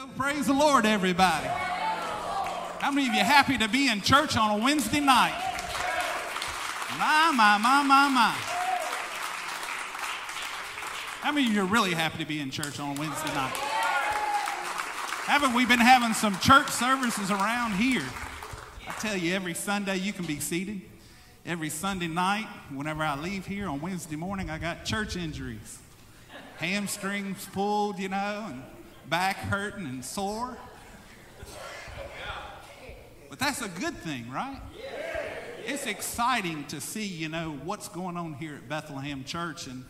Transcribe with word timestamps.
Well, 0.00 0.08
praise 0.16 0.46
the 0.46 0.54
Lord, 0.54 0.86
everybody. 0.86 1.46
How 1.46 2.90
many 2.90 3.06
of 3.06 3.12
you 3.12 3.22
happy 3.22 3.58
to 3.58 3.68
be 3.68 3.90
in 3.90 4.00
church 4.00 4.34
on 4.34 4.58
a 4.58 4.64
Wednesday 4.64 5.00
night? 5.00 5.38
My, 6.98 7.30
my, 7.36 7.58
my, 7.58 7.82
my, 7.82 8.08
my. 8.08 8.34
How 11.20 11.32
many 11.32 11.48
of 11.48 11.52
you 11.52 11.60
are 11.60 11.66
really 11.66 11.92
happy 11.92 12.16
to 12.16 12.24
be 12.24 12.40
in 12.40 12.50
church 12.50 12.80
on 12.80 12.96
a 12.96 12.98
Wednesday 12.98 13.28
night? 13.34 13.52
Haven't 15.26 15.52
we 15.52 15.66
been 15.66 15.80
having 15.80 16.14
some 16.14 16.38
church 16.38 16.70
services 16.70 17.30
around 17.30 17.72
here? 17.74 18.06
I 18.88 18.92
tell 18.92 19.18
you, 19.18 19.34
every 19.34 19.52
Sunday 19.52 19.98
you 19.98 20.14
can 20.14 20.24
be 20.24 20.40
seated. 20.40 20.80
Every 21.44 21.68
Sunday 21.68 22.08
night, 22.08 22.46
whenever 22.72 23.02
I 23.02 23.20
leave 23.20 23.44
here 23.44 23.68
on 23.68 23.82
Wednesday 23.82 24.16
morning, 24.16 24.48
I 24.48 24.56
got 24.56 24.86
church 24.86 25.14
injuries. 25.14 25.78
Hamstrings 26.56 27.46
pulled, 27.52 27.98
you 27.98 28.08
know, 28.08 28.46
and 28.48 28.62
back 29.10 29.36
hurting 29.36 29.86
and 29.86 30.04
sore. 30.04 30.56
But 33.28 33.38
that's 33.40 33.60
a 33.60 33.68
good 33.68 33.96
thing, 33.98 34.30
right? 34.30 34.60
It's 35.66 35.86
exciting 35.86 36.64
to 36.68 36.80
see, 36.80 37.04
you 37.04 37.28
know, 37.28 37.58
what's 37.64 37.88
going 37.88 38.16
on 38.16 38.34
here 38.34 38.54
at 38.54 38.68
Bethlehem 38.68 39.24
Church. 39.24 39.66
And 39.66 39.84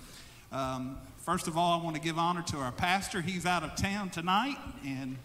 um, 0.52 0.98
first 1.18 1.48
of 1.48 1.56
all, 1.56 1.78
I 1.78 1.84
want 1.84 1.96
to 1.96 2.02
give 2.02 2.18
honor 2.18 2.42
to 2.48 2.56
our 2.58 2.72
pastor. 2.72 3.20
He's 3.20 3.46
out 3.46 3.62
of 3.62 3.76
town 3.76 4.10
tonight. 4.10 4.56
And 4.84 5.16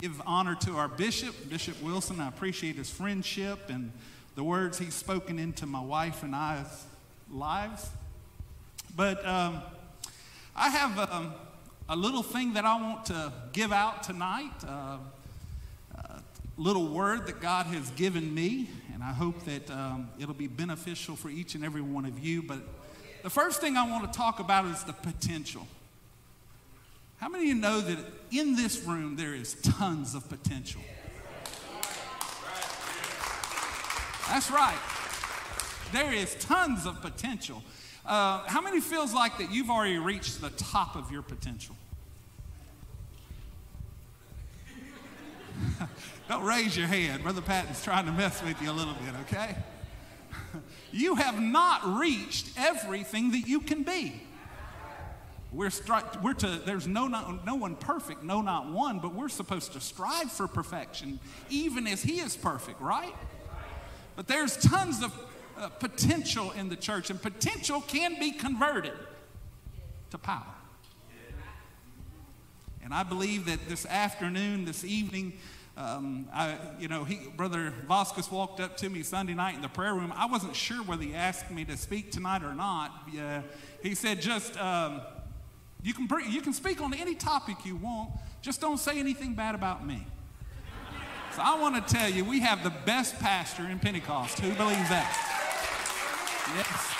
give 0.00 0.20
honor 0.26 0.56
to 0.56 0.72
our 0.76 0.88
bishop, 0.88 1.48
Bishop 1.48 1.80
Wilson. 1.82 2.20
I 2.20 2.28
appreciate 2.28 2.76
his 2.76 2.90
friendship 2.90 3.70
and 3.70 3.92
the 4.34 4.42
words 4.42 4.78
he's 4.78 4.94
spoken 4.94 5.38
into 5.38 5.66
my 5.66 5.80
wife 5.80 6.22
and 6.22 6.34
I's 6.34 6.84
lives. 7.30 7.88
But 8.96 9.24
um, 9.26 9.62
I 10.56 10.70
have 10.70 10.98
um, 11.10 11.34
a 11.88 11.96
little 11.96 12.22
thing 12.22 12.54
that 12.54 12.64
I 12.64 12.80
want 12.80 13.06
to 13.06 13.32
give 13.52 13.72
out 13.72 14.02
tonight, 14.02 14.52
uh, 14.66 14.98
a 15.96 16.20
little 16.56 16.88
word 16.88 17.26
that 17.26 17.40
God 17.40 17.66
has 17.66 17.90
given 17.90 18.34
me, 18.34 18.70
and 18.94 19.02
I 19.02 19.12
hope 19.12 19.44
that 19.44 19.70
um, 19.70 20.08
it'll 20.18 20.34
be 20.34 20.46
beneficial 20.46 21.14
for 21.14 21.28
each 21.28 21.54
and 21.54 21.64
every 21.64 21.82
one 21.82 22.06
of 22.06 22.18
you. 22.18 22.42
But 22.42 22.60
the 23.22 23.30
first 23.30 23.60
thing 23.60 23.76
I 23.76 23.88
want 23.88 24.10
to 24.10 24.16
talk 24.16 24.40
about 24.40 24.64
is 24.66 24.82
the 24.84 24.94
potential. 24.94 25.66
How 27.18 27.28
many 27.28 27.44
of 27.44 27.48
you 27.48 27.54
know 27.54 27.80
that 27.80 27.98
in 28.30 28.56
this 28.56 28.82
room 28.84 29.16
there 29.16 29.34
is 29.34 29.54
tons 29.54 30.14
of 30.14 30.28
potential? 30.28 30.80
That's 34.28 34.50
right. 34.50 34.78
There 35.92 36.12
is 36.12 36.34
tons 36.36 36.86
of 36.86 37.02
potential. 37.02 37.62
Uh, 38.06 38.42
how 38.46 38.60
many 38.60 38.80
feels 38.80 39.14
like 39.14 39.38
that 39.38 39.50
you've 39.50 39.70
already 39.70 39.98
reached 39.98 40.40
the 40.42 40.50
top 40.50 40.94
of 40.94 41.10
your 41.10 41.22
potential? 41.22 41.74
Don't 46.28 46.44
raise 46.44 46.76
your 46.76 46.86
hand. 46.86 47.22
Brother 47.22 47.40
Patton's 47.40 47.82
trying 47.82 48.04
to 48.06 48.12
mess 48.12 48.42
with 48.42 48.60
you 48.60 48.70
a 48.70 48.72
little 48.72 48.94
bit, 48.94 49.14
okay? 49.22 49.56
you 50.92 51.14
have 51.14 51.40
not 51.40 51.98
reached 51.98 52.48
everything 52.58 53.30
that 53.30 53.48
you 53.48 53.60
can 53.60 53.82
be. 53.84 54.20
We're, 55.50 55.68
stri- 55.68 56.20
we're 56.22 56.34
to, 56.34 56.60
there's 56.66 56.86
no, 56.86 57.06
no, 57.06 57.38
no 57.46 57.54
one 57.54 57.76
perfect, 57.76 58.22
no, 58.22 58.42
not 58.42 58.70
one, 58.70 58.98
but 58.98 59.14
we're 59.14 59.28
supposed 59.28 59.72
to 59.74 59.80
strive 59.80 60.30
for 60.30 60.48
perfection, 60.48 61.20
even 61.48 61.86
as 61.86 62.02
He 62.02 62.18
is 62.18 62.36
perfect, 62.36 62.80
right? 62.80 63.14
But 64.16 64.26
there's 64.26 64.56
tons 64.56 65.02
of 65.02 65.12
uh, 65.58 65.68
potential 65.68 66.50
in 66.52 66.68
the 66.68 66.76
church, 66.76 67.10
and 67.10 67.20
potential 67.20 67.80
can 67.80 68.18
be 68.18 68.32
converted 68.32 68.94
to 70.10 70.18
power. 70.18 70.54
And 72.82 72.92
I 72.92 73.02
believe 73.02 73.46
that 73.46 73.66
this 73.68 73.86
afternoon, 73.86 74.66
this 74.66 74.84
evening, 74.84 75.32
um, 75.76 76.28
I, 76.32 76.56
you 76.78 76.86
know, 76.86 77.04
he, 77.04 77.18
Brother 77.34 77.72
Vasquez 77.88 78.30
walked 78.30 78.60
up 78.60 78.76
to 78.76 78.90
me 78.90 79.02
Sunday 79.02 79.34
night 79.34 79.54
in 79.54 79.62
the 79.62 79.68
prayer 79.68 79.94
room. 79.94 80.12
I 80.14 80.26
wasn't 80.26 80.54
sure 80.54 80.82
whether 80.82 81.02
he 81.02 81.14
asked 81.14 81.50
me 81.50 81.64
to 81.64 81.76
speak 81.76 82.12
tonight 82.12 82.42
or 82.44 82.54
not. 82.54 83.08
Uh, 83.18 83.40
he 83.82 83.94
said, 83.94 84.20
just, 84.20 84.60
um, 84.60 85.00
you, 85.82 85.94
can, 85.94 86.08
you 86.30 86.42
can 86.42 86.52
speak 86.52 86.80
on 86.80 86.92
any 86.94 87.14
topic 87.14 87.64
you 87.64 87.76
want, 87.76 88.10
just 88.42 88.60
don't 88.60 88.78
say 88.78 88.98
anything 88.98 89.34
bad 89.34 89.54
about 89.54 89.86
me. 89.86 90.06
So 91.34 91.42
I 91.42 91.58
want 91.58 91.74
to 91.74 91.94
tell 91.94 92.08
you, 92.08 92.24
we 92.24 92.40
have 92.40 92.62
the 92.62 92.72
best 92.84 93.18
pastor 93.18 93.64
in 93.64 93.80
Pentecost. 93.80 94.38
Who 94.38 94.52
believes 94.54 94.88
that? 94.90 95.43
Yes. 96.52 96.94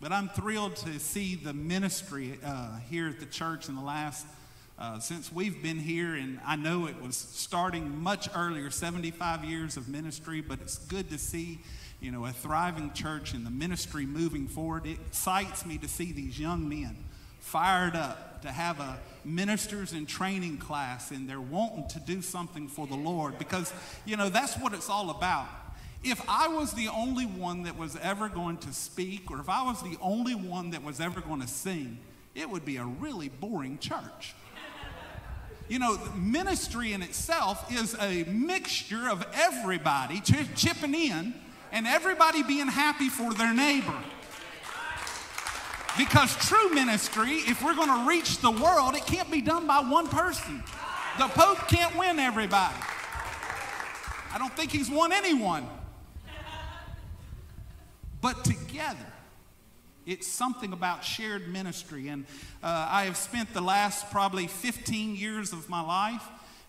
But 0.00 0.12
I'm 0.12 0.30
thrilled 0.30 0.76
to 0.76 0.98
see 1.00 1.34
the 1.34 1.52
ministry 1.52 2.38
uh, 2.42 2.78
here 2.88 3.08
at 3.08 3.20
the 3.20 3.26
church 3.26 3.68
in 3.68 3.74
the 3.74 3.82
last, 3.82 4.26
uh, 4.78 5.00
since 5.00 5.30
we've 5.30 5.62
been 5.62 5.78
here, 5.78 6.14
and 6.14 6.40
I 6.46 6.56
know 6.56 6.86
it 6.86 7.00
was 7.02 7.16
starting 7.16 8.00
much 8.00 8.28
earlier, 8.34 8.70
75 8.70 9.44
years 9.44 9.76
of 9.76 9.88
ministry, 9.88 10.40
but 10.40 10.60
it's 10.62 10.78
good 10.78 11.10
to 11.10 11.18
see, 11.18 11.60
you 12.00 12.10
know, 12.10 12.24
a 12.24 12.32
thriving 12.32 12.92
church 12.94 13.34
and 13.34 13.44
the 13.44 13.50
ministry 13.50 14.06
moving 14.06 14.46
forward. 14.46 14.86
It 14.86 14.98
excites 15.08 15.66
me 15.66 15.76
to 15.78 15.88
see 15.88 16.12
these 16.12 16.40
young 16.40 16.68
men 16.68 16.96
fired 17.40 17.96
up 17.96 18.42
to 18.42 18.48
have 18.48 18.80
a 18.80 18.98
ministers 19.24 19.92
in 19.92 20.06
training 20.06 20.58
class 20.58 21.10
and 21.10 21.28
they're 21.28 21.40
wanting 21.40 21.86
to 21.88 22.00
do 22.00 22.22
something 22.22 22.68
for 22.68 22.86
the 22.86 22.96
Lord 22.96 23.38
because, 23.38 23.72
you 24.04 24.16
know, 24.16 24.28
that's 24.28 24.56
what 24.56 24.72
it's 24.72 24.88
all 24.88 25.10
about. 25.10 25.48
If 26.04 26.22
I 26.28 26.48
was 26.48 26.72
the 26.72 26.88
only 26.88 27.26
one 27.26 27.64
that 27.64 27.76
was 27.76 27.96
ever 27.96 28.28
going 28.28 28.58
to 28.58 28.72
speak, 28.72 29.30
or 29.30 29.40
if 29.40 29.48
I 29.48 29.62
was 29.64 29.82
the 29.82 29.96
only 30.00 30.34
one 30.34 30.70
that 30.70 30.84
was 30.84 31.00
ever 31.00 31.20
going 31.20 31.40
to 31.40 31.48
sing, 31.48 31.98
it 32.34 32.48
would 32.48 32.64
be 32.64 32.76
a 32.76 32.84
really 32.84 33.28
boring 33.28 33.78
church. 33.78 34.34
You 35.68 35.80
know, 35.80 35.98
ministry 36.16 36.92
in 36.92 37.02
itself 37.02 37.70
is 37.70 37.94
a 38.00 38.24
mixture 38.24 39.08
of 39.10 39.26
everybody 39.34 40.20
ch- 40.20 40.54
chipping 40.54 40.94
in 40.94 41.34
and 41.72 41.86
everybody 41.86 42.42
being 42.42 42.68
happy 42.68 43.10
for 43.10 43.34
their 43.34 43.52
neighbor. 43.52 44.02
Because 45.98 46.36
true 46.36 46.70
ministry, 46.70 47.32
if 47.32 47.62
we're 47.62 47.74
going 47.74 47.88
to 47.88 48.08
reach 48.08 48.38
the 48.38 48.52
world, 48.52 48.94
it 48.94 49.04
can't 49.04 49.28
be 49.32 49.40
done 49.40 49.66
by 49.66 49.80
one 49.80 50.06
person. 50.06 50.62
The 51.18 51.26
Pope 51.26 51.66
can't 51.66 51.98
win 51.98 52.20
everybody. 52.20 52.76
I 54.32 54.38
don't 54.38 54.52
think 54.52 54.70
he's 54.70 54.88
won 54.88 55.12
anyone. 55.12 55.66
But 58.20 58.44
together, 58.44 59.06
it's 60.06 60.28
something 60.28 60.72
about 60.72 61.04
shared 61.04 61.48
ministry. 61.48 62.06
And 62.06 62.26
uh, 62.62 62.86
I 62.88 63.04
have 63.06 63.16
spent 63.16 63.52
the 63.52 63.60
last 63.60 64.08
probably 64.12 64.46
15 64.46 65.16
years 65.16 65.52
of 65.52 65.68
my 65.68 65.80
life, 65.80 66.22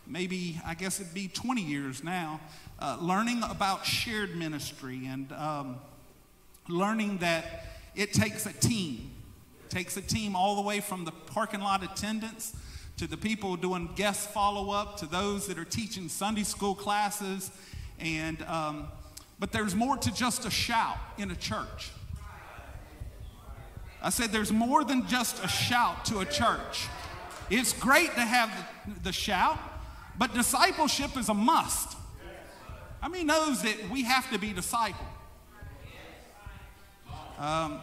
maybe 0.07 0.59
I 0.65 0.73
guess 0.73 0.99
it'd 0.99 1.13
be 1.13 1.27
20 1.27 1.61
years 1.61 2.03
now, 2.03 2.39
uh, 2.79 2.97
learning 2.99 3.43
about 3.43 3.85
shared 3.85 4.35
ministry 4.35 5.05
and 5.05 5.31
um, 5.33 5.75
learning 6.67 7.19
that 7.19 7.77
it 7.95 8.11
takes 8.11 8.47
a 8.47 8.53
team. 8.53 9.11
Takes 9.69 9.97
a 9.97 10.01
team 10.01 10.35
all 10.35 10.55
the 10.55 10.61
way 10.61 10.79
from 10.79 11.05
the 11.05 11.11
parking 11.11 11.61
lot 11.61 11.83
attendants 11.83 12.55
to 12.97 13.07
the 13.07 13.17
people 13.17 13.55
doing 13.55 13.89
guest 13.95 14.29
follow 14.31 14.71
up 14.71 14.97
to 14.97 15.05
those 15.05 15.47
that 15.47 15.57
are 15.57 15.65
teaching 15.65 16.09
Sunday 16.09 16.43
school 16.43 16.75
classes. 16.75 17.51
And 17.99 18.41
um, 18.43 18.87
but 19.39 19.53
there's 19.53 19.73
more 19.73 19.95
to 19.95 20.13
just 20.13 20.45
a 20.45 20.51
shout 20.51 20.97
in 21.17 21.31
a 21.31 21.35
church. 21.35 21.91
I 24.01 24.09
said 24.09 24.31
there's 24.31 24.51
more 24.51 24.83
than 24.83 25.07
just 25.07 25.43
a 25.43 25.47
shout 25.47 26.05
to 26.05 26.19
a 26.19 26.25
church. 26.25 26.87
It's 27.49 27.73
great 27.73 28.13
to 28.15 28.21
have 28.21 28.51
the, 29.03 29.11
shout, 29.11 29.57
but 30.17 30.33
discipleship 30.33 31.17
is 31.17 31.29
a 31.29 31.33
must. 31.33 31.97
I 33.01 33.07
mean, 33.07 33.27
knows 33.27 33.61
that 33.63 33.89
we 33.89 34.03
have 34.03 34.29
to 34.31 34.37
be 34.37 34.53
discipled. 34.53 34.95
Um, 37.37 37.79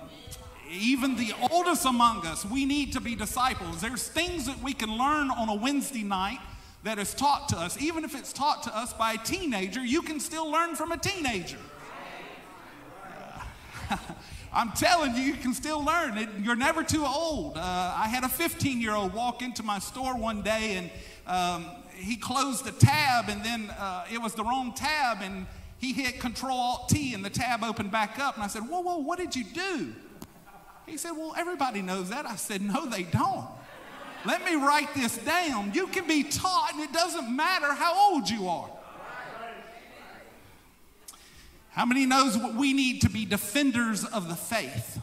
even 0.70 1.16
the 1.16 1.32
oldest 1.50 1.84
among 1.84 2.26
us, 2.26 2.44
we 2.44 2.64
need 2.64 2.92
to 2.92 3.00
be 3.00 3.14
disciples. 3.14 3.80
There's 3.80 4.08
things 4.08 4.46
that 4.46 4.62
we 4.62 4.72
can 4.72 4.96
learn 4.96 5.30
on 5.30 5.48
a 5.48 5.54
Wednesday 5.54 6.02
night 6.02 6.40
that 6.82 6.98
is 6.98 7.14
taught 7.14 7.48
to 7.48 7.56
us, 7.56 7.80
even 7.80 8.04
if 8.04 8.14
it's 8.14 8.32
taught 8.32 8.62
to 8.62 8.76
us 8.76 8.92
by 8.92 9.14
a 9.14 9.18
teenager, 9.18 9.84
you 9.84 10.02
can 10.02 10.20
still 10.20 10.50
learn 10.50 10.76
from 10.76 10.92
a 10.92 10.96
teenager. 10.96 11.58
Uh, 13.90 13.96
I'm 14.52 14.70
telling 14.72 15.14
you, 15.16 15.22
you 15.22 15.34
can 15.34 15.52
still 15.52 15.84
learn. 15.84 16.16
It, 16.16 16.28
you're 16.42 16.56
never 16.56 16.84
too 16.84 17.04
old. 17.04 17.56
Uh, 17.56 17.60
I 17.60 18.08
had 18.08 18.24
a 18.24 18.28
15 18.28 18.80
year 18.80 18.94
old 18.94 19.12
walk 19.14 19.42
into 19.42 19.62
my 19.62 19.78
store 19.80 20.16
one 20.16 20.42
day 20.42 20.76
and 20.76 20.90
um, 21.26 21.70
he 21.92 22.16
closed 22.16 22.64
the 22.64 22.72
tab 22.72 23.28
and 23.28 23.44
then 23.44 23.70
uh, 23.70 24.04
it 24.12 24.22
was 24.22 24.34
the 24.34 24.44
wrong 24.44 24.72
tab 24.72 25.18
and 25.22 25.46
he 25.78 25.92
hit 25.92 26.20
Control 26.20 26.56
Alt 26.56 26.88
T 26.88 27.14
and 27.14 27.24
the 27.24 27.30
tab 27.30 27.64
opened 27.64 27.90
back 27.90 28.18
up. 28.18 28.36
And 28.36 28.44
I 28.44 28.46
said, 28.46 28.62
Whoa, 28.62 28.80
whoa, 28.80 28.98
what 28.98 29.18
did 29.18 29.34
you 29.34 29.44
do? 29.44 29.92
He 30.86 30.96
said, 30.96 31.12
Well, 31.12 31.34
everybody 31.36 31.82
knows 31.82 32.10
that. 32.10 32.26
I 32.26 32.36
said, 32.36 32.62
No, 32.62 32.86
they 32.86 33.02
don't. 33.02 33.46
Let 34.24 34.44
me 34.44 34.56
write 34.56 34.92
this 34.94 35.16
down. 35.18 35.72
You 35.74 35.86
can 35.86 36.06
be 36.06 36.24
taught, 36.24 36.72
and 36.74 36.82
it 36.82 36.92
doesn't 36.92 37.34
matter 37.34 37.72
how 37.72 38.12
old 38.12 38.28
you 38.28 38.48
are. 38.48 38.70
How 41.70 41.84
many 41.84 42.06
knows 42.06 42.38
what 42.38 42.54
we 42.54 42.72
need 42.72 43.02
to 43.02 43.10
be 43.10 43.24
defenders 43.26 44.04
of 44.04 44.28
the 44.28 44.34
faith? 44.34 44.98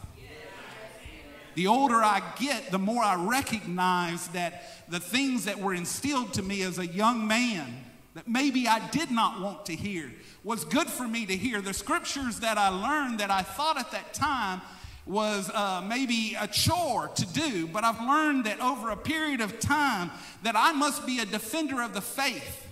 The 1.54 1.68
older 1.68 2.02
I 2.02 2.20
get, 2.38 2.72
the 2.72 2.80
more 2.80 3.02
I 3.02 3.14
recognize 3.14 4.26
that 4.28 4.90
the 4.90 4.98
things 4.98 5.44
that 5.44 5.60
were 5.60 5.72
instilled 5.72 6.34
to 6.34 6.42
me 6.42 6.62
as 6.62 6.78
a 6.78 6.86
young 6.86 7.28
man 7.28 7.84
that 8.14 8.26
maybe 8.26 8.66
I 8.66 8.86
did 8.90 9.10
not 9.10 9.40
want 9.40 9.66
to 9.66 9.76
hear 9.76 10.12
was 10.42 10.64
good 10.64 10.88
for 10.88 11.06
me 11.06 11.26
to 11.26 11.36
hear. 11.36 11.60
The 11.60 11.72
scriptures 11.72 12.40
that 12.40 12.58
I 12.58 12.68
learned 12.68 13.20
that 13.20 13.30
I 13.30 13.42
thought 13.42 13.78
at 13.78 13.92
that 13.92 14.12
time 14.12 14.60
was 15.06 15.50
uh, 15.50 15.84
maybe 15.86 16.36
a 16.40 16.46
chore 16.46 17.08
to 17.08 17.26
do, 17.26 17.66
but 17.66 17.84
I've 17.84 18.00
learned 18.00 18.44
that 18.44 18.60
over 18.60 18.90
a 18.90 18.96
period 18.96 19.40
of 19.40 19.60
time 19.60 20.10
that 20.42 20.56
I 20.56 20.72
must 20.72 21.06
be 21.06 21.18
a 21.18 21.26
defender 21.26 21.82
of 21.82 21.92
the 21.92 22.00
faith. 22.00 22.66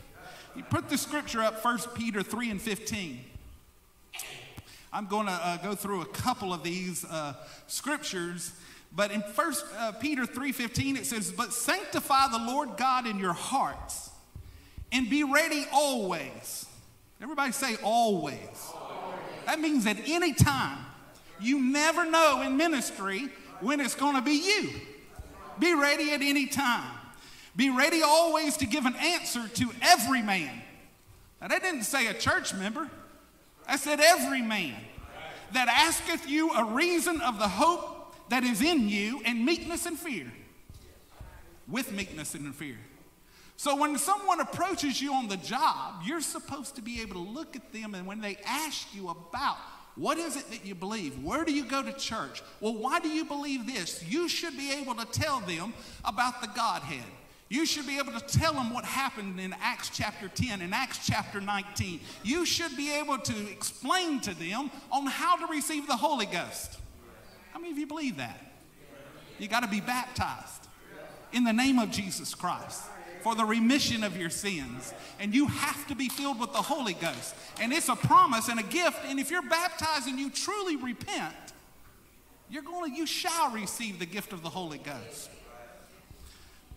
You 0.57 0.63
put 0.65 0.89
the 0.89 0.97
scripture 0.97 1.43
up, 1.43 1.63
1 1.63 1.79
Peter 1.95 2.23
3 2.23 2.51
and 2.51 2.61
15. 2.61 3.21
I'm 4.93 5.07
going 5.07 5.27
to 5.27 5.33
uh, 5.33 5.57
go 5.59 5.75
through 5.75 6.03
a 6.03 6.07
couple 6.07 6.53
of 6.53 6.63
these 6.63 7.05
uh, 7.05 7.35
scriptures, 7.67 8.53
but 8.95 9.11
in 9.11 9.21
1 9.21 9.55
uh, 9.79 9.93
Peter 9.93 10.27
3:15 10.27 10.97
it 10.97 11.07
says, 11.07 11.33
"But 11.33 11.55
sanctify 11.55 12.29
the 12.29 12.39
Lord 12.39 12.77
God 12.77 13.07
in 13.07 13.19
your 13.19 13.33
hearts, 13.33 14.11
and 14.91 15.09
be 15.09 15.25
ready 15.25 15.65
always." 15.73 16.67
Everybody 17.23 17.53
say 17.53 17.77
always. 17.83 18.39
always. 18.39 19.19
That 19.47 19.61
means 19.61 19.87
at 19.87 19.97
any 20.07 20.35
time 20.35 20.85
you 21.43 21.61
never 21.61 22.09
know 22.09 22.43
in 22.43 22.57
ministry 22.57 23.29
when 23.61 23.81
it's 23.81 23.95
going 23.95 24.17
to 24.17 24.23
be 24.23 24.33
you. 24.33 24.71
Be 25.59 25.75
ready 25.75 26.13
at 26.13 26.23
any 26.23 26.47
time. 26.47 26.91
Be 27.55 27.71
ready 27.71 28.03
always 28.03 28.57
to 28.59 28.67
give 28.67 28.87
an 28.87 28.97
answer 28.97 29.47
to 29.47 29.71
every 29.83 30.23
man. 30.23 30.63
Now, 31.41 31.49
that 31.49 31.63
didn't 31.63 31.85
say 31.85 32.07
a 32.07 32.15
church 32.15 32.55
member, 32.55 32.89
I 33.67 33.77
said 33.77 34.01
every 34.01 34.43
man 34.43 34.75
that 35.53 35.69
asketh 35.69 36.29
you 36.29 36.51
a 36.53 36.65
reason 36.65 37.21
of 37.21 37.39
the 37.39 37.49
hope 37.49 38.15
that 38.31 38.45
is 38.45 38.63
in 38.63 38.89
you 38.89 39.21
and 39.25 39.45
meekness 39.45 39.87
and 39.87 39.99
fear. 39.99 40.33
With 41.69 41.93
meekness 41.93 42.35
and 42.35 42.55
fear. 42.55 42.79
So 43.57 43.77
when 43.77 43.97
someone 43.99 44.41
approaches 44.41 45.01
you 45.01 45.15
on 45.15 45.29
the 45.29 45.37
job, 45.37 46.03
you're 46.05 46.21
supposed 46.21 46.75
to 46.77 46.83
be 46.83 47.01
able 47.03 47.25
to 47.25 47.31
look 47.31 47.55
at 47.55 47.73
them 47.73 47.95
and 47.95 48.07
when 48.07 48.21
they 48.21 48.39
ask 48.45 48.93
you 48.95 49.09
about 49.09 49.57
what 49.97 50.17
is 50.19 50.37
it 50.37 50.51
that 50.51 50.65
you 50.65 50.75
believe? 50.75 51.23
Where 51.23 51.45
do 51.45 51.53
you 51.53 51.65
go 51.65 51.83
to 51.83 51.93
church? 51.93 52.43
Well, 52.61 52.75
why 52.75 53.01
do 53.01 53.09
you 53.09 53.25
believe 53.25 53.67
this? 53.67 54.03
You 54.09 54.29
should 54.29 54.57
be 54.57 54.73
able 54.73 54.95
to 54.95 55.05
tell 55.05 55.41
them 55.41 55.75
about 56.05 56.41
the 56.41 56.49
Godhead. 56.49 57.05
You 57.49 57.67
should 57.67 57.87
be 57.87 57.99
able 57.99 58.13
to 58.13 58.27
tell 58.27 58.55
them 58.55 58.73
what 58.73 58.87
happened 58.87 59.39
in 59.39 59.55
Acts 59.61 59.91
chapter 59.91 60.29
10 60.29 60.63
and 60.63 60.73
Acts 60.73 61.07
chapter 61.07 61.39
19. 61.39 62.01
You 62.23 62.47
should 62.47 62.75
be 62.79 62.91
able 62.95 63.19
to 63.19 63.51
explain 63.51 64.21
to 64.21 64.35
them 64.35 64.71
on 64.91 65.05
how 65.07 65.37
to 65.37 65.47
receive 65.53 65.87
the 65.87 65.97
Holy 65.97 66.25
Ghost. 66.25 66.79
How 67.53 67.59
many 67.59 67.73
of 67.73 67.79
you 67.79 67.87
believe 67.87 68.17
that? 68.17 68.41
You 69.39 69.49
got 69.49 69.61
to 69.61 69.69
be 69.69 69.83
baptized 69.83 70.67
in 71.33 71.45
the 71.45 71.53
name 71.53 71.79
of 71.79 71.91
Jesus 71.91 72.35
Christ 72.35 72.85
for 73.23 73.35
the 73.35 73.45
remission 73.45 74.05
of 74.05 74.17
your 74.17 74.31
sins. 74.31 74.93
And 75.21 75.35
you 75.35 75.47
have 75.47 75.87
to 75.89 75.95
be 75.95 76.09
filled 76.09 76.41
with 76.41 76.53
the 76.53 76.63
Holy 76.63 76.95
Ghost. 76.95 77.35
And 77.61 77.73
it's 77.73 77.89
a 77.89 77.97
promise 77.97 78.49
and 78.49 78.59
a 78.59 78.65
gift. 78.65 78.99
And 79.07 79.19
if 79.19 79.31
you're 79.31 79.43
baptized 79.43 80.09
and 80.09 80.19
you 80.19 80.31
truly 80.31 80.77
repent, 80.77 81.35
you're 82.51 82.63
going 82.63 82.93
to, 82.93 82.97
you 82.97 83.07
shall 83.07 83.51
receive 83.51 83.99
the 83.99 84.07
gift 84.07 84.33
of 84.33 84.43
the 84.43 84.51
Holy 84.51 84.79
Ghost. 84.79 85.31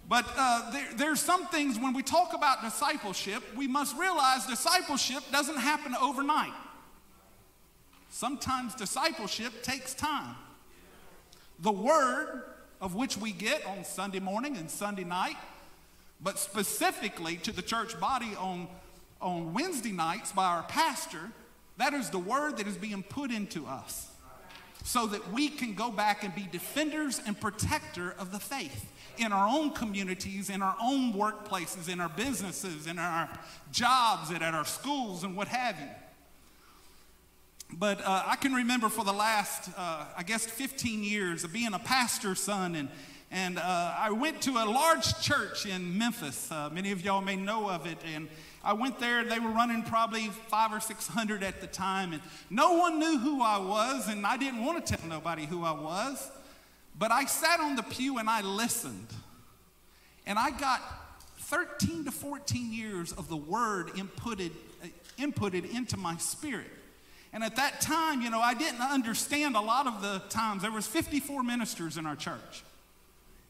But 0.08 0.26
uh, 0.38 0.72
there, 0.72 0.88
there's 0.96 1.20
some 1.20 1.48
things 1.48 1.80
when 1.80 1.94
we 1.94 2.04
talk 2.04 2.34
about 2.34 2.62
discipleship, 2.62 3.44
we 3.56 3.68
must 3.68 3.98
realize 3.98 4.46
discipleship 4.46 5.24
doesn't 5.32 5.58
happen 5.58 5.96
overnight. 6.00 6.54
Sometimes 8.10 8.76
discipleship 8.76 9.64
takes 9.64 9.94
time. 9.94 10.36
The 11.60 11.72
word 11.72 12.44
of 12.80 12.96
which 12.96 13.18
we 13.18 13.32
get 13.32 13.66
on 13.66 13.84
Sunday 13.84 14.20
morning 14.20 14.58
and 14.58 14.70
Sunday 14.70 15.04
night 15.04 15.38
but 16.22 16.40
specifically 16.40 17.38
to 17.38 17.52
the 17.52 17.62
church 17.62 18.00
body 18.00 18.36
on, 18.38 18.68
on 19.22 19.54
Wednesday 19.54 19.92
nights 19.92 20.32
by 20.32 20.46
our 20.46 20.64
pastor, 20.64 21.32
that 21.78 21.94
is 21.94 22.10
the 22.10 22.20
word 22.20 22.58
that 22.58 22.68
is 22.68 22.78
being 22.78 23.04
put 23.04 23.32
into 23.32 23.66
us 23.66 24.10
so 24.84 25.08
that 25.08 25.34
we 25.34 25.50
can 25.50 25.74
go 25.74 25.92
back 25.92 26.24
and 26.24 26.34
be 26.36 26.48
defenders 26.52 27.20
and 27.26 27.40
protector 27.40 28.16
of 28.20 28.32
the 28.32 28.40
faith 28.40 28.86
in 29.18 29.32
our 29.32 29.48
own 29.48 29.72
communities, 29.72 30.50
in 30.50 30.62
our 30.62 30.76
own 30.82 31.14
workplaces, 31.14 31.90
in 31.90 32.00
our 32.00 32.10
businesses, 32.10 32.86
in 32.86 33.00
our 33.00 33.30
jobs, 33.72 34.30
and 34.30 34.44
at 34.44 34.54
our 34.54 34.66
schools, 34.66 35.24
and 35.24 35.36
what 35.36 35.48
have 35.48 35.80
you. 35.80 35.88
But 37.78 38.00
uh, 38.02 38.24
I 38.28 38.36
can 38.36 38.54
remember 38.54 38.90
for 38.90 39.04
the 39.04 39.14
last, 39.14 39.70
uh, 39.76 40.06
I 40.16 40.24
guess, 40.24 40.46
15 40.46 41.04
years 41.04 41.44
of 41.44 41.52
being 41.52 41.74
a 41.74 41.80
pastor's 41.80 42.40
son 42.40 42.76
and, 42.76 42.90
and 43.32 43.58
uh, 43.58 43.96
I 43.98 44.12
went 44.12 44.42
to 44.44 44.52
a 44.52 44.66
large 44.66 45.20
church 45.22 45.66
in 45.66 45.98
Memphis. 45.98 46.52
Uh, 46.52 46.70
many 46.72 46.92
of 46.92 47.04
y'all 47.04 47.22
may 47.22 47.36
know 47.36 47.70
of 47.70 47.86
it. 47.86 47.98
And 48.14 48.28
I 48.64 48.74
went 48.74 49.00
there. 49.00 49.24
They 49.24 49.40
were 49.40 49.50
running 49.50 49.84
probably 49.84 50.28
five 50.28 50.72
or 50.72 50.80
six 50.80 51.08
hundred 51.08 51.44
at 51.44 51.62
the 51.62 51.68
time. 51.68 52.14
And 52.14 52.22
no 52.50 52.74
one 52.74 53.00
knew 53.00 53.18
who 53.18 53.42
I 53.42 53.58
was. 53.58 54.08
And 54.08 54.26
I 54.26 54.38
didn't 54.38 54.64
want 54.64 54.86
to 54.86 54.96
tell 54.96 55.08
nobody 55.08 55.46
who 55.46 55.64
I 55.64 55.72
was. 55.72 56.32
But 56.98 57.12
I 57.12 57.26
sat 57.26 57.60
on 57.60 57.76
the 57.76 57.84
pew 57.84 58.20
and 58.20 58.30
I 58.30 58.42
listened. 58.42 59.08
And 60.26 60.40
I 60.40 60.52
got 60.52 60.82
13 61.40 62.06
to 62.06 62.12
14 62.12 62.74
years 62.74 63.12
of 63.12 63.28
the 63.28 63.36
word 63.36 63.90
inputted, 63.90 64.52
uh, 64.84 64.88
inputted 65.20 65.76
into 65.76 65.98
my 65.98 66.18
spirit. 66.18 66.72
And 67.34 67.44
at 67.44 67.58
that 67.58 67.82
time, 67.82 68.22
you 68.22 68.30
know, 68.30 68.40
I 68.40 68.54
didn't 68.54 68.82
understand 68.82 69.58
a 69.58 69.62
lot 69.62 69.88
of 69.88 70.02
the 70.02 70.20
times. 70.30 70.62
There 70.62 70.72
was 70.72 70.88
54 70.88 71.44
ministers 71.44 71.98
in 71.98 72.06
our 72.06 72.16
church. 72.16 72.64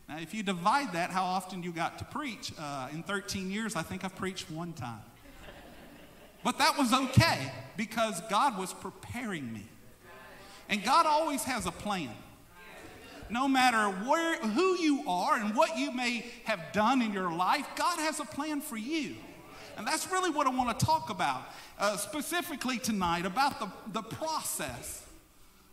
Now, 0.08 0.20
if 0.20 0.34
you 0.34 0.44
divide 0.44 0.94
that, 0.94 1.10
how 1.10 1.24
often 1.24 1.64
you 1.64 1.72
got 1.72 1.98
to 2.00 2.06
preach? 2.06 2.52
Uh, 2.60 2.90
in 2.94 3.02
13 3.04 3.50
years, 3.50 3.76
I 3.76 3.82
think 3.82 4.04
I've 4.04 4.16
preached 4.16 4.52
one 4.52 4.74
time. 4.74 5.02
But 6.44 6.60
that 6.60 6.78
was 6.78 6.94
okay 6.94 7.52
because 7.76 8.22
God 8.30 8.58
was 8.58 8.72
preparing 8.72 9.52
me. 9.52 9.66
And 10.70 10.84
God 10.84 11.08
always 11.08 11.44
has 11.44 11.66
a 11.66 11.72
plan. 11.72 12.12
No 13.32 13.48
matter 13.48 13.88
where, 14.08 14.38
who 14.38 14.78
you 14.78 15.04
are 15.08 15.38
and 15.38 15.56
what 15.56 15.76
you 15.78 15.92
may 15.92 16.24
have 16.44 16.60
done 16.72 17.02
in 17.02 17.12
your 17.12 17.32
life, 17.32 17.66
God 17.76 17.98
has 17.98 18.20
a 18.20 18.26
plan 18.26 18.62
for 18.62 18.78
you. 18.78 19.16
And 19.78 19.88
that's 19.88 20.12
really 20.12 20.30
what 20.30 20.46
I 20.46 20.52
want 20.52 20.78
to 20.78 20.86
talk 20.86 21.10
about, 21.10 21.42
uh, 21.80 21.98
specifically 21.98 22.78
tonight, 22.78 23.26
about 23.26 23.60
the, 23.60 23.68
the 23.92 24.04
process 24.04 25.04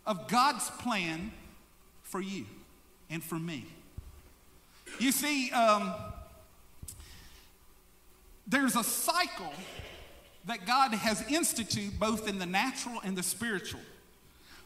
of 0.06 0.26
God's 0.28 0.70
plan 0.70 1.32
for 2.02 2.20
you 2.20 2.46
and 3.10 3.22
for 3.22 3.38
me. 3.38 3.66
You 4.98 5.12
see, 5.12 5.50
um, 5.50 5.94
there's 8.46 8.76
a 8.76 8.84
cycle 8.84 9.52
that 10.44 10.66
God 10.66 10.92
has 10.92 11.22
instituted 11.28 11.98
both 11.98 12.28
in 12.28 12.38
the 12.38 12.46
natural 12.46 13.00
and 13.04 13.16
the 13.16 13.22
spiritual. 13.22 13.80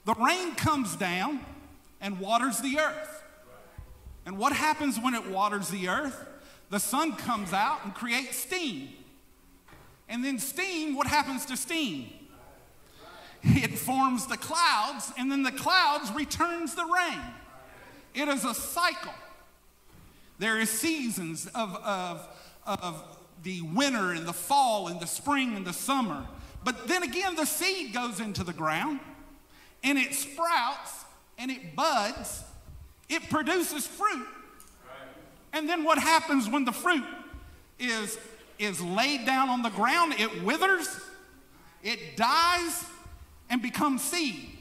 The 0.04 0.14
rain 0.14 0.54
comes 0.54 0.96
down 0.96 1.40
and 2.00 2.18
waters 2.20 2.60
the 2.60 2.78
earth. 2.78 3.22
And 4.24 4.38
what 4.38 4.52
happens 4.52 4.98
when 4.98 5.14
it 5.14 5.28
waters 5.28 5.68
the 5.68 5.88
earth? 5.88 6.26
The 6.70 6.80
sun 6.80 7.12
comes 7.16 7.52
out 7.52 7.84
and 7.84 7.94
creates 7.94 8.36
steam. 8.36 8.88
And 10.08 10.24
then 10.24 10.38
steam, 10.38 10.96
what 10.96 11.06
happens 11.06 11.46
to 11.46 11.56
steam? 11.56 12.10
It 13.42 13.78
forms 13.78 14.26
the 14.26 14.36
clouds, 14.36 15.12
and 15.16 15.30
then 15.30 15.44
the 15.44 15.52
clouds 15.52 16.10
returns 16.12 16.74
the 16.74 16.84
rain. 16.84 17.20
It 18.14 18.28
is 18.28 18.44
a 18.44 18.54
cycle. 18.54 19.12
There 20.38 20.58
is 20.58 20.70
seasons 20.70 21.46
of, 21.54 21.74
of, 21.76 22.28
of 22.66 23.02
the 23.42 23.62
winter 23.62 24.12
and 24.12 24.26
the 24.26 24.32
fall 24.32 24.88
and 24.88 25.00
the 25.00 25.06
spring 25.06 25.56
and 25.56 25.66
the 25.66 25.72
summer. 25.72 26.26
But 26.64 26.88
then 26.88 27.02
again, 27.02 27.36
the 27.36 27.44
seed 27.44 27.94
goes 27.94 28.20
into 28.20 28.44
the 28.44 28.52
ground 28.52 29.00
and 29.84 29.98
it 29.98 30.14
sprouts 30.14 31.04
and 31.38 31.50
it 31.50 31.76
buds, 31.76 32.42
it 33.08 33.28
produces 33.30 33.86
fruit. 33.86 34.26
And 35.52 35.68
then 35.68 35.84
what 35.84 35.98
happens 35.98 36.48
when 36.48 36.64
the 36.64 36.72
fruit 36.72 37.04
is, 37.78 38.18
is 38.58 38.80
laid 38.82 39.24
down 39.24 39.48
on 39.48 39.62
the 39.62 39.70
ground? 39.70 40.14
It 40.18 40.42
withers, 40.42 40.88
it 41.82 42.16
dies, 42.16 42.84
and 43.48 43.62
becomes 43.62 44.02
seed. 44.02 44.55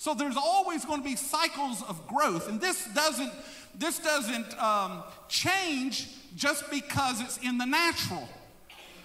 So 0.00 0.14
there's 0.14 0.38
always 0.38 0.86
going 0.86 1.02
to 1.02 1.04
be 1.06 1.14
cycles 1.14 1.82
of 1.82 2.06
growth. 2.06 2.48
And 2.48 2.58
this 2.58 2.88
doesn't 2.94 3.30
this 3.74 3.98
doesn't 3.98 4.58
um, 4.58 5.02
change 5.28 6.08
just 6.34 6.70
because 6.70 7.20
it's 7.20 7.36
in 7.36 7.58
the 7.58 7.66
natural. 7.66 8.26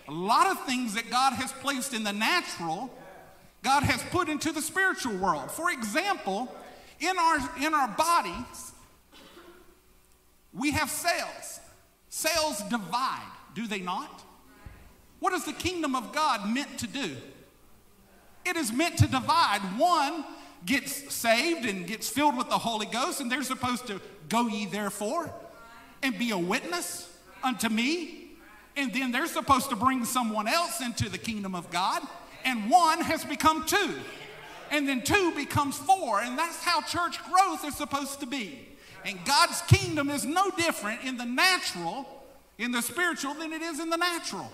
A 0.07 0.13
lot 0.13 0.47
of 0.47 0.65
things 0.65 0.93
that 0.93 1.09
God 1.09 1.33
has 1.33 1.51
placed 1.51 1.93
in 1.93 2.05
the 2.05 2.13
natural, 2.13 2.89
God 3.61 3.83
has 3.83 4.01
put 4.03 4.29
into 4.29 4.53
the 4.53 4.61
spiritual 4.61 5.17
world. 5.17 5.51
For 5.51 5.69
example, 5.69 6.49
in 7.01 7.17
our, 7.19 7.39
in 7.61 7.73
our 7.73 7.89
bodies, 7.89 8.71
we 10.53 10.71
have 10.71 10.89
cells. 10.89 11.59
Cells 12.07 12.61
divide, 12.69 13.29
do 13.53 13.67
they 13.67 13.81
not? 13.81 14.23
What 15.19 15.33
is 15.33 15.43
the 15.43 15.51
kingdom 15.51 15.93
of 15.93 16.13
God 16.13 16.49
meant 16.49 16.79
to 16.79 16.87
do? 16.87 17.17
It 18.45 18.55
is 18.55 18.71
meant 18.71 18.97
to 18.99 19.07
divide. 19.07 19.59
One, 19.77 20.23
gets 20.65 21.13
saved 21.13 21.65
and 21.65 21.85
gets 21.85 22.09
filled 22.09 22.37
with 22.37 22.49
the 22.49 22.57
Holy 22.57 22.85
Ghost, 22.85 23.21
and 23.21 23.31
they're 23.31 23.43
supposed 23.43 23.87
to 23.87 24.01
go 24.29 24.47
ye 24.47 24.65
therefore 24.65 25.31
and 26.01 26.17
be 26.17 26.31
a 26.31 26.37
witness 26.37 27.11
unto 27.43 27.69
me. 27.69 28.31
And 28.77 28.93
then 28.93 29.11
they're 29.11 29.27
supposed 29.27 29.69
to 29.69 29.75
bring 29.75 30.03
someone 30.03 30.47
else 30.47 30.81
into 30.81 31.07
the 31.07 31.17
kingdom 31.17 31.55
of 31.55 31.71
God, 31.71 32.01
and 32.43 32.69
one 32.69 32.99
has 33.01 33.23
become 33.23 33.65
two. 33.65 33.93
And 34.71 34.87
then 34.87 35.01
two 35.03 35.31
becomes 35.35 35.77
four, 35.77 36.19
and 36.19 36.37
that's 36.37 36.61
how 36.63 36.81
church 36.81 37.23
growth 37.23 37.63
is 37.65 37.75
supposed 37.75 38.19
to 38.19 38.25
be. 38.25 38.67
And 39.05 39.23
God's 39.23 39.61
kingdom 39.61 40.09
is 40.09 40.25
no 40.25 40.49
different 40.51 41.03
in 41.03 41.17
the 41.17 41.25
natural, 41.25 42.05
in 42.57 42.71
the 42.71 42.81
spiritual, 42.81 43.35
than 43.35 43.53
it 43.53 43.61
is 43.61 43.79
in 43.79 43.89
the 43.89 43.97
natural. 43.97 44.51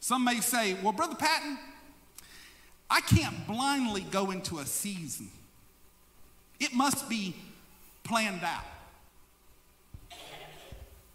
Some 0.00 0.24
may 0.24 0.40
say, 0.40 0.74
well, 0.82 0.92
Brother 0.92 1.14
Patton, 1.14 1.58
I 2.90 3.00
can't 3.00 3.46
blindly 3.46 4.02
go 4.02 4.32
into 4.32 4.58
a 4.58 4.66
season. 4.66 5.30
It 6.58 6.74
must 6.74 7.08
be 7.08 7.36
planned 8.02 8.42
out. 8.42 8.64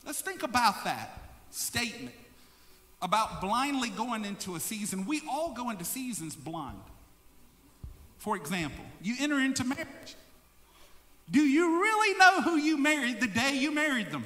Let's 0.06 0.22
think 0.22 0.44
about 0.44 0.86
that 0.86 1.22
statement 1.52 2.16
about 3.02 3.42
blindly 3.42 3.90
going 3.90 4.26
into 4.26 4.56
a 4.56 4.60
season. 4.60 5.06
We 5.06 5.22
all 5.30 5.54
go 5.54 5.70
into 5.70 5.84
seasons 5.84 6.36
blind. 6.36 6.80
For 8.18 8.36
example, 8.36 8.84
you 9.02 9.16
enter 9.20 9.40
into 9.40 9.64
marriage. 9.64 10.16
Do 11.30 11.42
you 11.42 11.82
really 11.82 12.18
know 12.18 12.42
who 12.42 12.56
you 12.58 12.78
married 12.78 13.20
the 13.20 13.28
day 13.28 13.58
you 13.58 13.72
married 13.72 14.12
them? 14.12 14.26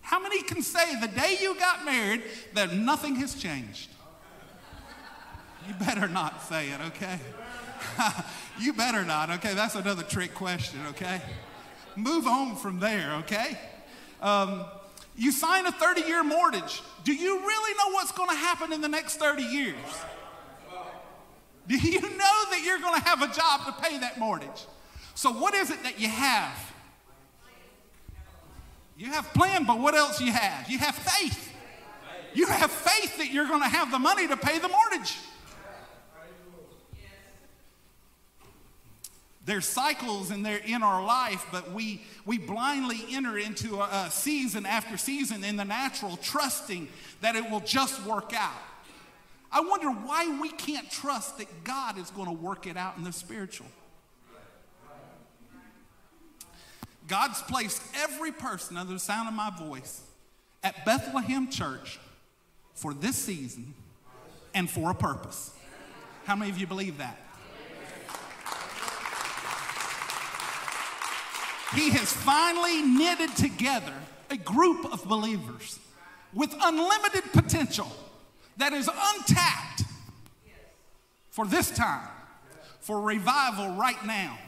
How 0.00 0.18
many 0.18 0.42
can 0.42 0.62
say 0.62 1.00
the 1.00 1.08
day 1.08 1.38
you 1.40 1.54
got 1.58 1.84
married 1.84 2.22
that 2.54 2.74
nothing 2.74 3.16
has 3.16 3.34
changed? 3.34 3.88
You 5.70 5.76
better 5.76 6.08
not 6.08 6.42
say 6.48 6.70
it, 6.70 6.80
okay? 6.80 7.20
you 8.58 8.72
better 8.72 9.04
not, 9.04 9.30
okay? 9.30 9.54
That's 9.54 9.76
another 9.76 10.02
trick 10.02 10.34
question, 10.34 10.80
okay? 10.88 11.22
Move 11.94 12.26
on 12.26 12.56
from 12.56 12.80
there, 12.80 13.14
okay? 13.20 13.56
Um, 14.20 14.64
you 15.16 15.30
sign 15.30 15.66
a 15.66 15.70
30 15.70 16.00
year 16.00 16.24
mortgage. 16.24 16.82
Do 17.04 17.14
you 17.14 17.38
really 17.38 17.74
know 17.74 17.94
what's 17.94 18.10
going 18.10 18.30
to 18.30 18.34
happen 18.34 18.72
in 18.72 18.80
the 18.80 18.88
next 18.88 19.18
30 19.18 19.44
years? 19.44 19.76
Do 21.68 21.76
you 21.76 22.00
know 22.00 22.08
that 22.50 22.62
you're 22.64 22.80
going 22.80 23.00
to 23.00 23.06
have 23.06 23.22
a 23.22 23.32
job 23.32 23.66
to 23.66 23.72
pay 23.80 23.96
that 23.98 24.18
mortgage? 24.18 24.66
So, 25.14 25.30
what 25.30 25.54
is 25.54 25.70
it 25.70 25.84
that 25.84 26.00
you 26.00 26.08
have? 26.08 26.72
You 28.96 29.12
have 29.12 29.32
plan, 29.34 29.66
but 29.66 29.78
what 29.78 29.94
else 29.94 30.20
you 30.20 30.32
have? 30.32 30.68
You 30.68 30.78
have 30.78 30.96
faith. 30.96 31.52
You 32.34 32.46
have 32.46 32.72
faith 32.72 33.18
that 33.18 33.32
you're 33.32 33.46
going 33.46 33.62
to 33.62 33.68
have 33.68 33.92
the 33.92 34.00
money 34.00 34.26
to 34.26 34.36
pay 34.36 34.58
the 34.58 34.68
mortgage. 34.68 35.16
There's 39.44 39.66
cycles 39.66 40.30
in, 40.30 40.42
there, 40.42 40.60
in 40.64 40.82
our 40.82 41.02
life, 41.04 41.46
but 41.50 41.72
we, 41.72 42.02
we 42.26 42.36
blindly 42.36 42.98
enter 43.10 43.38
into 43.38 43.80
a, 43.80 44.06
a 44.06 44.10
season 44.10 44.66
after 44.66 44.98
season 44.98 45.44
in 45.44 45.56
the 45.56 45.64
natural, 45.64 46.18
trusting 46.18 46.88
that 47.22 47.36
it 47.36 47.50
will 47.50 47.60
just 47.60 48.04
work 48.04 48.32
out. 48.34 48.60
I 49.50 49.60
wonder 49.60 49.88
why 49.88 50.38
we 50.40 50.50
can't 50.50 50.90
trust 50.90 51.38
that 51.38 51.64
God 51.64 51.98
is 51.98 52.10
going 52.10 52.26
to 52.26 52.34
work 52.34 52.66
it 52.66 52.76
out 52.76 52.98
in 52.98 53.04
the 53.04 53.12
spiritual. 53.12 53.66
God's 57.08 57.42
placed 57.42 57.82
every 57.96 58.30
person 58.30 58.76
under 58.76 58.92
the 58.92 59.00
sound 59.00 59.26
of 59.26 59.34
my 59.34 59.50
voice 59.50 60.02
at 60.62 60.84
Bethlehem 60.84 61.50
Church 61.50 61.98
for 62.74 62.94
this 62.94 63.16
season 63.16 63.74
and 64.54 64.70
for 64.70 64.90
a 64.90 64.94
purpose. 64.94 65.52
How 66.24 66.36
many 66.36 66.50
of 66.50 66.58
you 66.58 66.68
believe 66.68 66.98
that? 66.98 67.18
He 71.74 71.90
has 71.90 72.12
finally 72.12 72.82
knitted 72.82 73.36
together 73.36 73.94
a 74.28 74.36
group 74.36 74.92
of 74.92 75.04
believers 75.04 75.78
with 76.32 76.54
unlimited 76.60 77.32
potential 77.32 77.90
that 78.56 78.72
is 78.72 78.88
untapped 78.88 79.84
for 81.30 81.46
this 81.46 81.70
time, 81.70 82.08
for 82.80 83.00
revival 83.00 83.76
right 83.76 84.04
now. 84.04 84.38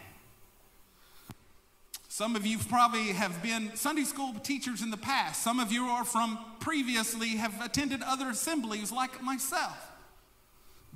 Some 2.08 2.36
of 2.36 2.44
you 2.44 2.58
probably 2.58 3.12
have 3.12 3.42
been 3.42 3.74
Sunday 3.74 4.04
school 4.04 4.34
teachers 4.42 4.82
in 4.82 4.90
the 4.90 4.96
past. 4.96 5.42
Some 5.42 5.60
of 5.60 5.72
you 5.72 5.84
are 5.84 6.04
from 6.04 6.38
previously 6.60 7.30
have 7.36 7.58
attended 7.64 8.02
other 8.02 8.28
assemblies 8.30 8.92
like 8.92 9.22
myself. 9.22 9.90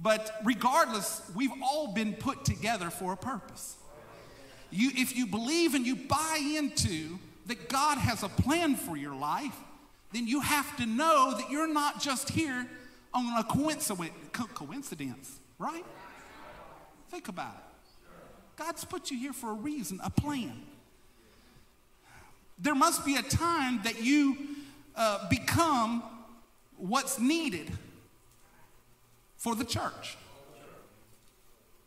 But 0.00 0.38
regardless, 0.45 1.23
we've 1.35 1.52
all 1.62 1.95
been 1.95 2.12
put 2.12 2.45
together 2.45 2.90
for 2.90 3.14
a 3.14 3.16
purpose. 3.16 3.76
You, 4.70 4.90
if 4.94 5.16
you 5.16 5.26
believe 5.26 5.75
and 5.75 5.87
you 5.87 5.96
buy 5.96 6.40
into 6.56 7.18
that 7.46 7.68
God 7.68 7.99
has 7.99 8.23
a 8.23 8.28
plan 8.28 8.75
for 8.75 8.96
your 8.96 9.14
life, 9.14 9.56
then 10.12 10.26
you 10.26 10.40
have 10.40 10.76
to 10.76 10.87
know 10.87 11.35
that 11.37 11.50
you're 11.50 11.73
not 11.73 12.00
just 12.00 12.30
here 12.30 12.66
on 13.14 13.38
a 13.38 13.44
coincidence, 13.44 14.11
coincidence 14.32 15.38
right? 15.58 15.85
Think 17.11 17.28
about 17.28 17.54
it. 17.54 17.62
God's 18.56 18.85
put 18.85 19.11
you 19.11 19.18
here 19.18 19.32
for 19.32 19.50
a 19.50 19.54
reason, 19.54 20.00
a 20.02 20.11
plan. 20.11 20.62
There 22.58 22.75
must 22.75 23.04
be 23.04 23.16
a 23.16 23.23
time 23.23 23.82
that 23.85 24.02
you 24.02 24.37
uh, 24.94 25.28
become 25.28 26.02
what's 26.78 27.18
needed 27.18 27.70
for 29.37 29.54
the 29.54 29.64
church. 29.64 30.16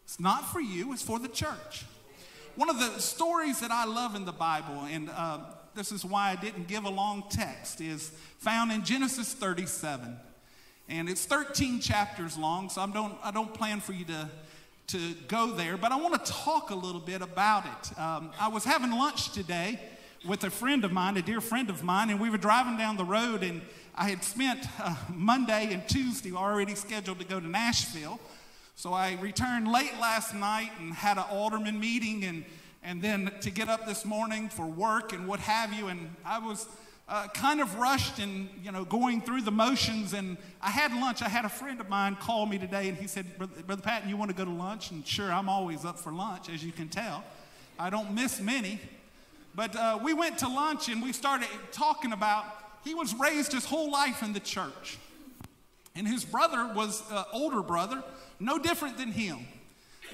It's 0.06 0.20
not 0.20 0.52
for 0.52 0.60
you, 0.60 0.94
it's 0.94 1.02
for 1.02 1.20
the 1.20 1.28
church. 1.28 1.86
One 2.60 2.70
of 2.70 2.78
the 2.78 3.00
stories 3.00 3.62
that 3.62 3.72
I 3.72 3.86
love 3.86 4.16
in 4.16 4.26
the 4.26 4.34
Bible, 4.34 4.84
and 4.92 5.10
uh, 5.10 5.38
this 5.76 5.94
is 5.94 6.04
why 6.04 6.32
I 6.32 6.36
didn't 6.36 6.68
give 6.68 6.84
a 6.84 6.90
long 6.90 7.24
text, 7.30 7.80
is 7.80 8.12
found 8.40 8.74
in 8.74 8.84
Genesis 8.84 9.32
37. 9.32 10.18
And 10.90 11.08
it's 11.08 11.24
13 11.24 11.80
chapters 11.80 12.38
long, 12.38 12.68
so 12.68 12.82
I 12.82 12.88
don't, 12.88 13.18
I 13.24 13.32
don't 13.32 13.54
plan 13.54 13.80
for 13.80 13.94
you 13.94 14.04
to, 14.04 14.30
to 14.88 15.14
go 15.30 15.54
there, 15.54 15.78
but 15.78 15.94
I 15.94 15.96
want 15.96 16.26
to 16.26 16.32
talk 16.34 16.72
a 16.72 16.76
little 16.76 17.00
bit 17.00 17.22
about 17.22 17.64
it. 17.64 17.98
Um, 17.98 18.32
I 18.38 18.50
was 18.50 18.66
having 18.66 18.92
lunch 18.92 19.32
today 19.32 19.80
with 20.28 20.44
a 20.44 20.50
friend 20.50 20.84
of 20.84 20.92
mine, 20.92 21.16
a 21.16 21.22
dear 21.22 21.40
friend 21.40 21.70
of 21.70 21.82
mine, 21.82 22.10
and 22.10 22.20
we 22.20 22.30
were 22.30 22.38
driving 22.38 22.76
down 22.76 22.98
the 22.98 23.06
road, 23.06 23.42
and 23.42 23.62
I 23.96 24.10
had 24.10 24.22
spent 24.22 24.68
uh, 24.82 24.98
Monday 25.16 25.72
and 25.72 25.88
Tuesday 25.88 26.34
already 26.34 26.76
scheduled 26.76 27.20
to 27.20 27.26
go 27.26 27.40
to 27.40 27.48
Nashville. 27.48 28.20
So 28.80 28.94
I 28.94 29.18
returned 29.20 29.70
late 29.70 30.00
last 30.00 30.34
night 30.34 30.72
and 30.80 30.94
had 30.94 31.18
an 31.18 31.26
alderman 31.30 31.82
meeting, 31.82 32.24
and, 32.24 32.46
and 32.82 33.02
then 33.02 33.30
to 33.42 33.50
get 33.50 33.68
up 33.68 33.86
this 33.86 34.06
morning 34.06 34.48
for 34.48 34.66
work 34.66 35.12
and 35.12 35.28
what 35.28 35.42
have 35.42 35.74
you. 35.74 35.88
And 35.88 36.16
I 36.24 36.40
was 36.40 36.66
uh, 37.10 37.28
kind 37.34 37.60
of 37.60 37.76
rushed 37.76 38.20
and 38.20 38.48
you 38.64 38.72
know 38.72 38.86
going 38.86 39.20
through 39.20 39.42
the 39.42 39.52
motions. 39.52 40.14
And 40.14 40.38
I 40.62 40.70
had 40.70 40.94
lunch. 40.94 41.22
I 41.22 41.28
had 41.28 41.44
a 41.44 41.50
friend 41.50 41.82
of 41.82 41.90
mine 41.90 42.16
call 42.22 42.46
me 42.46 42.58
today, 42.58 42.88
and 42.88 42.98
he 42.98 43.06
said, 43.06 43.26
"Brother 43.38 43.82
Patton, 43.82 44.08
you 44.08 44.16
want 44.16 44.32
to 44.32 44.38
go 44.38 44.46
to 44.46 44.50
lunch?" 44.50 44.92
And 44.92 45.06
sure, 45.06 45.30
I'm 45.30 45.50
always 45.50 45.84
up 45.84 46.00
for 46.00 46.14
lunch, 46.14 46.48
as 46.48 46.64
you 46.64 46.72
can 46.72 46.88
tell. 46.88 47.26
I 47.78 47.90
don't 47.90 48.16
miss 48.16 48.40
many. 48.40 48.80
But 49.56 49.76
uh, 49.76 50.00
we 50.02 50.14
went 50.14 50.38
to 50.38 50.48
lunch 50.48 50.88
and 50.88 51.04
we 51.04 51.12
started 51.12 51.50
talking 51.74 52.14
about 52.14 52.46
he 52.86 52.94
was 52.94 53.14
raised 53.14 53.52
his 53.52 53.66
whole 53.66 53.92
life 53.92 54.24
in 54.24 54.32
the 54.32 54.40
church. 54.40 54.98
And 56.00 56.08
his 56.08 56.24
brother 56.24 56.72
was 56.74 57.04
an 57.12 57.26
older 57.34 57.62
brother, 57.62 58.02
no 58.40 58.58
different 58.58 58.98
than 58.98 59.12
him. 59.12 59.40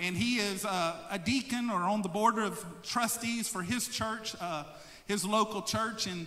And 0.01 0.17
he 0.17 0.37
is 0.37 0.65
uh, 0.65 0.95
a 1.11 1.19
deacon 1.19 1.69
or 1.69 1.83
on 1.83 2.01
the 2.01 2.09
board 2.09 2.39
of 2.39 2.65
trustees 2.81 3.47
for 3.47 3.61
his 3.61 3.87
church, 3.87 4.35
uh, 4.41 4.63
his 5.05 5.23
local 5.23 5.61
church. 5.61 6.07
And, 6.07 6.25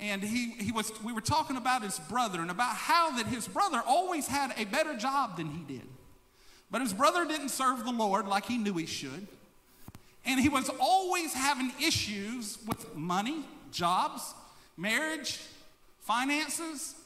and 0.00 0.24
he, 0.24 0.50
he 0.58 0.72
was, 0.72 0.90
we 1.04 1.12
were 1.12 1.20
talking 1.20 1.56
about 1.56 1.84
his 1.84 2.00
brother 2.00 2.40
and 2.40 2.50
about 2.50 2.74
how 2.74 3.16
that 3.16 3.26
his 3.26 3.46
brother 3.46 3.80
always 3.86 4.26
had 4.26 4.52
a 4.58 4.64
better 4.64 4.96
job 4.96 5.36
than 5.36 5.52
he 5.52 5.60
did. 5.74 5.86
But 6.68 6.80
his 6.80 6.92
brother 6.92 7.24
didn't 7.24 7.50
serve 7.50 7.84
the 7.84 7.92
Lord 7.92 8.26
like 8.26 8.46
he 8.46 8.58
knew 8.58 8.74
he 8.74 8.86
should. 8.86 9.28
And 10.24 10.40
he 10.40 10.48
was 10.48 10.68
always 10.80 11.32
having 11.32 11.72
issues 11.80 12.58
with 12.66 12.96
money, 12.96 13.44
jobs, 13.70 14.34
marriage, 14.76 15.38
finances, 16.00 16.96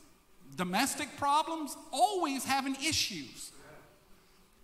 domestic 0.57 1.17
problems, 1.17 1.77
always 1.93 2.45
having 2.45 2.75
issues. 2.77 3.53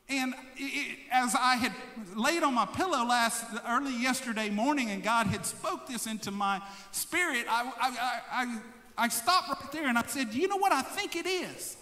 And 0.09 0.35
it, 0.57 0.99
as 1.11 1.35
I 1.35 1.57
had 1.57 1.73
laid 2.15 2.45
on 2.45 2.55
my 2.55 2.67
pillow 2.67 3.05
last 3.05 3.45
early 3.67 3.97
yesterday 3.97 4.51
morning, 4.51 4.91
and 4.91 5.03
God 5.03 5.27
had 5.27 5.45
spoke 5.45 5.89
this 5.89 6.07
into 6.07 6.31
my 6.31 6.63
spirit, 6.93 7.45
I, 7.49 7.73
I, 7.81 8.21
I, 8.31 8.59
I 8.99 9.09
stopped 9.09 9.49
right 9.49 9.73
there 9.73 9.89
and 9.89 9.99
I 9.99 10.05
said, 10.07 10.31
"Do 10.31 10.39
you 10.39 10.47
know 10.47 10.59
what 10.59 10.71
I 10.73 10.83
think 10.83 11.17
it 11.17 11.27
is?" 11.27 11.77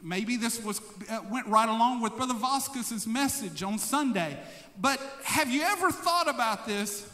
Maybe 0.00 0.36
this 0.36 0.62
was 0.62 0.80
uh, 1.10 1.20
went 1.30 1.46
right 1.46 1.68
along 1.68 2.00
with 2.00 2.16
Brother 2.16 2.34
Vasquez's 2.34 3.06
message 3.06 3.62
on 3.62 3.78
Sunday. 3.78 4.38
But 4.80 5.00
have 5.24 5.50
you 5.50 5.62
ever 5.62 5.90
thought 5.90 6.28
about 6.28 6.66
this? 6.66 7.06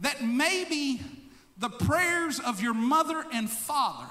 That 0.00 0.24
maybe 0.24 1.00
the 1.60 1.68
prayers 1.68 2.40
of 2.40 2.60
your 2.62 2.74
mother 2.74 3.24
and 3.32 3.48
father 3.48 4.10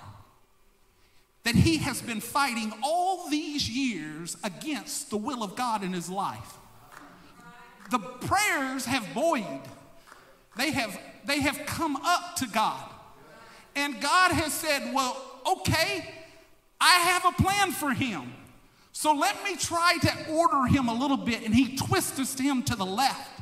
that 1.44 1.56
he 1.56 1.78
has 1.78 2.02
been 2.02 2.22
fighting 2.22 2.72
all 2.84 3.28
these 3.30 3.68
years 3.68 4.38
against 4.44 5.10
the 5.10 5.18
will 5.18 5.44
of 5.44 5.56
God 5.56 5.84
in 5.84 5.94
his 5.94 6.10
life. 6.10 6.58
The 7.90 7.98
prayers 7.98 8.86
have 8.86 9.14
buoyed. 9.16 9.62
They 10.58 10.72
have, 10.72 11.00
they 11.26 11.40
have 11.40 11.60
come 11.66 11.96
up 11.96 12.36
to 12.38 12.48
God. 12.48 12.88
And 13.76 14.00
God 14.00 14.32
has 14.32 14.54
said, 14.54 14.94
Well, 14.94 15.20
okay, 15.54 16.08
I 16.80 16.94
have 17.00 17.26
a 17.26 17.42
plan 17.42 17.72
for 17.72 17.94
him. 17.94 18.34
So 18.92 19.14
let 19.14 19.44
me 19.44 19.56
try 19.56 19.98
to 20.02 20.32
order 20.32 20.66
him 20.66 20.88
a 20.88 20.94
little 20.94 21.18
bit. 21.18 21.44
And 21.44 21.56
he 21.56 21.78
twists 21.78 22.40
him 22.40 22.62
to 22.64 22.76
the 22.76 22.86
left 22.86 23.42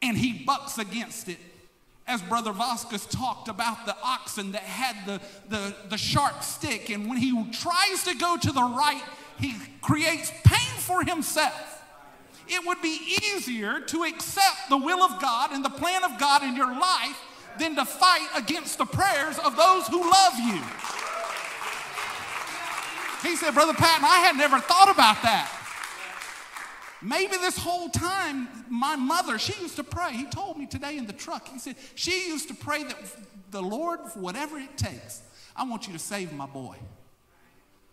and 0.00 0.16
he 0.16 0.44
bucks 0.44 0.78
against 0.78 1.28
it. 1.28 1.38
As 2.08 2.22
Brother 2.22 2.52
Vasquez 2.52 3.04
talked 3.04 3.48
about 3.48 3.84
the 3.84 3.94
oxen 4.02 4.52
that 4.52 4.62
had 4.62 5.06
the, 5.06 5.20
the, 5.50 5.74
the 5.90 5.98
sharp 5.98 6.42
stick, 6.42 6.88
and 6.88 7.06
when 7.06 7.18
he 7.18 7.30
tries 7.52 8.02
to 8.04 8.14
go 8.14 8.38
to 8.38 8.50
the 8.50 8.62
right, 8.62 9.02
he 9.38 9.54
creates 9.82 10.32
pain 10.42 10.80
for 10.80 11.04
himself. 11.04 11.84
It 12.48 12.66
would 12.66 12.80
be 12.80 12.98
easier 13.22 13.80
to 13.80 14.04
accept 14.04 14.70
the 14.70 14.78
will 14.78 15.02
of 15.02 15.20
God 15.20 15.52
and 15.52 15.62
the 15.62 15.68
plan 15.68 16.02
of 16.02 16.18
God 16.18 16.42
in 16.42 16.56
your 16.56 16.72
life 16.72 17.20
than 17.58 17.76
to 17.76 17.84
fight 17.84 18.28
against 18.34 18.78
the 18.78 18.86
prayers 18.86 19.38
of 19.40 19.54
those 19.54 19.86
who 19.88 20.00
love 20.00 20.34
you. 20.38 20.62
He 23.28 23.36
said, 23.36 23.52
Brother 23.52 23.74
Patton, 23.74 24.04
I 24.04 24.20
had 24.24 24.36
never 24.36 24.58
thought 24.60 24.90
about 24.90 25.20
that. 25.22 25.57
Maybe 27.00 27.36
this 27.36 27.56
whole 27.56 27.88
time, 27.88 28.48
my 28.68 28.96
mother, 28.96 29.38
she 29.38 29.60
used 29.62 29.76
to 29.76 29.84
pray. 29.84 30.12
He 30.12 30.26
told 30.26 30.58
me 30.58 30.66
today 30.66 30.96
in 30.98 31.06
the 31.06 31.12
truck, 31.12 31.48
he 31.48 31.58
said, 31.58 31.76
she 31.94 32.28
used 32.28 32.48
to 32.48 32.54
pray 32.54 32.82
that 32.82 32.96
the 33.50 33.62
Lord, 33.62 34.00
for 34.12 34.18
whatever 34.18 34.58
it 34.58 34.76
takes, 34.76 35.22
I 35.54 35.64
want 35.64 35.86
you 35.86 35.92
to 35.92 35.98
save 35.98 36.32
my 36.32 36.46
boy. 36.46 36.76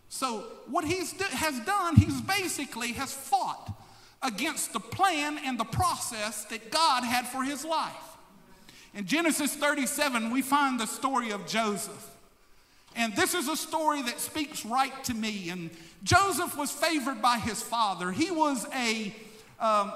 So 0.10 0.46
what 0.68 0.86
he 0.86 0.98
has 0.98 1.60
done, 1.62 1.96
he's 1.96 2.22
basically 2.22 2.94
has 2.94 3.14
fought 3.14 3.72
against 4.22 4.74
the 4.74 4.80
plan 4.80 5.38
and 5.44 5.60
the 5.60 5.66
process 5.66 6.46
that 6.46 6.72
God 6.72 7.04
had 7.04 7.28
for 7.28 7.44
his 7.44 7.64
life. 7.64 7.94
In 8.94 9.06
Genesis 9.06 9.56
37, 9.56 10.32
we 10.32 10.42
find 10.42 10.80
the 10.80 10.88
story 10.88 11.32
of 11.32 11.46
Joseph. 11.46 12.12
And 12.96 13.16
this 13.16 13.34
is 13.34 13.48
a 13.48 13.58
story 13.58 14.02
that 14.04 14.20
speaks 14.20 14.66
right 14.66 15.04
to 15.06 15.14
me. 15.14 15.50
And 15.50 15.70
Joseph 16.04 16.58
was 16.58 16.72
favored 16.72 17.22
by 17.22 17.40
his 17.40 17.62
father. 17.62 18.12
He 18.12 18.32
was 18.32 18.66
a 18.74 19.14
um, 19.60 19.92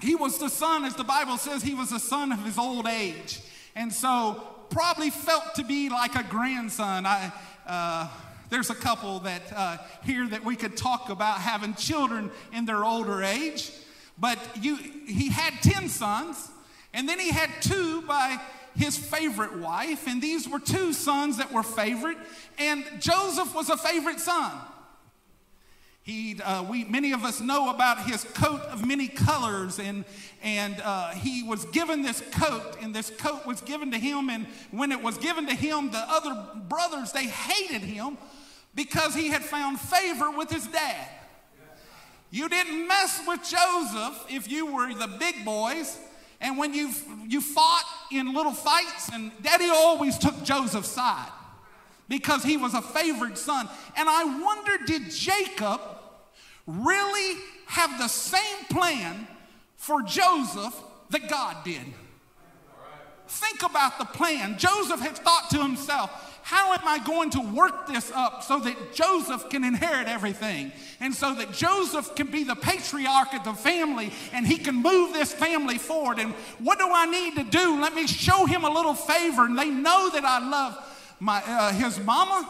he 0.00 0.16
was 0.16 0.38
the 0.38 0.48
son, 0.48 0.84
as 0.84 0.96
the 0.96 1.04
Bible 1.04 1.36
says, 1.36 1.62
he 1.62 1.74
was 1.74 1.90
the 1.90 2.00
son 2.00 2.32
of 2.32 2.44
his 2.44 2.58
old 2.58 2.88
age, 2.88 3.40
and 3.76 3.92
so 3.92 4.42
probably 4.68 5.10
felt 5.10 5.54
to 5.54 5.64
be 5.64 5.88
like 5.88 6.16
a 6.16 6.24
grandson. 6.24 7.06
I. 7.06 7.32
Uh, 7.66 8.08
there's 8.52 8.68
a 8.68 8.74
couple 8.74 9.20
that 9.20 9.50
uh, 9.56 9.78
here 10.04 10.28
that 10.28 10.44
we 10.44 10.56
could 10.56 10.76
talk 10.76 11.08
about 11.08 11.38
having 11.38 11.72
children 11.72 12.30
in 12.52 12.66
their 12.66 12.84
older 12.84 13.22
age, 13.22 13.72
but 14.18 14.38
you, 14.60 14.76
he 14.76 15.30
had 15.30 15.54
10 15.62 15.88
sons, 15.88 16.50
and 16.92 17.08
then 17.08 17.18
he 17.18 17.30
had 17.30 17.48
two 17.62 18.02
by 18.02 18.38
his 18.76 18.96
favorite 18.96 19.58
wife, 19.58 20.06
and 20.06 20.22
these 20.22 20.48
were 20.48 20.58
two 20.58 20.92
sons 20.92 21.38
that 21.38 21.52
were 21.52 21.62
favorite, 21.62 22.18
and 22.58 22.84
Joseph 23.00 23.54
was 23.54 23.68
a 23.68 23.76
favorite 23.76 24.20
son. 24.20 24.52
He, 26.04 26.40
uh, 26.42 26.64
we, 26.64 26.82
many 26.84 27.12
of 27.12 27.24
us 27.24 27.40
know 27.40 27.70
about 27.70 28.06
his 28.06 28.24
coat 28.24 28.60
of 28.62 28.84
many 28.84 29.06
colors, 29.06 29.78
and, 29.78 30.04
and 30.42 30.80
uh, 30.82 31.10
he 31.10 31.44
was 31.44 31.64
given 31.66 32.02
this 32.02 32.20
coat, 32.32 32.76
and 32.80 32.92
this 32.92 33.10
coat 33.10 33.46
was 33.46 33.60
given 33.60 33.92
to 33.92 33.98
him. 33.98 34.28
And 34.28 34.46
when 34.72 34.90
it 34.90 35.00
was 35.00 35.16
given 35.16 35.46
to 35.46 35.54
him, 35.54 35.92
the 35.92 36.04
other 36.08 36.36
brothers 36.68 37.12
they 37.12 37.26
hated 37.26 37.82
him 37.82 38.18
because 38.74 39.14
he 39.14 39.28
had 39.28 39.42
found 39.44 39.78
favor 39.78 40.30
with 40.32 40.50
his 40.50 40.66
dad. 40.66 41.08
You 42.32 42.48
didn't 42.48 42.88
mess 42.88 43.22
with 43.28 43.40
Joseph 43.40 44.24
if 44.28 44.50
you 44.50 44.74
were 44.74 44.92
the 44.94 45.06
big 45.06 45.44
boys. 45.44 45.98
And 46.42 46.58
when 46.58 46.74
you, 46.74 46.90
you 47.28 47.40
fought 47.40 47.84
in 48.10 48.34
little 48.34 48.52
fights, 48.52 49.08
and 49.12 49.30
daddy 49.42 49.70
always 49.70 50.18
took 50.18 50.42
Joseph's 50.42 50.88
side 50.88 51.30
because 52.08 52.42
he 52.42 52.56
was 52.56 52.74
a 52.74 52.82
favored 52.82 53.38
son. 53.38 53.68
And 53.96 54.08
I 54.08 54.24
wonder 54.24 54.84
did 54.84 55.10
Jacob 55.10 55.80
really 56.66 57.40
have 57.66 57.96
the 57.98 58.08
same 58.08 58.64
plan 58.70 59.26
for 59.76 60.02
Joseph 60.02 60.74
that 61.10 61.28
God 61.28 61.64
did? 61.64 61.86
Think 63.28 63.62
about 63.62 63.98
the 63.98 64.04
plan. 64.04 64.58
Joseph 64.58 65.00
had 65.00 65.16
thought 65.16 65.48
to 65.50 65.62
himself, 65.62 66.31
how 66.42 66.72
am 66.72 66.80
I 66.84 66.98
going 66.98 67.30
to 67.30 67.40
work 67.40 67.86
this 67.86 68.10
up 68.12 68.42
so 68.42 68.58
that 68.60 68.94
Joseph 68.94 69.48
can 69.48 69.62
inherit 69.62 70.08
everything? 70.08 70.72
And 71.00 71.14
so 71.14 71.34
that 71.34 71.52
Joseph 71.52 72.14
can 72.16 72.28
be 72.28 72.44
the 72.44 72.56
patriarch 72.56 73.32
of 73.32 73.44
the 73.44 73.54
family 73.54 74.12
and 74.32 74.46
he 74.46 74.58
can 74.58 74.74
move 74.76 75.12
this 75.12 75.32
family 75.32 75.78
forward. 75.78 76.18
And 76.18 76.34
what 76.58 76.78
do 76.78 76.88
I 76.92 77.06
need 77.06 77.36
to 77.36 77.44
do? 77.44 77.80
Let 77.80 77.94
me 77.94 78.06
show 78.06 78.44
him 78.46 78.64
a 78.64 78.70
little 78.70 78.94
favor. 78.94 79.44
And 79.44 79.58
they 79.58 79.70
know 79.70 80.10
that 80.10 80.24
I 80.24 80.48
love 80.48 81.16
my, 81.20 81.42
uh, 81.46 81.72
his 81.72 81.98
mama. 82.00 82.48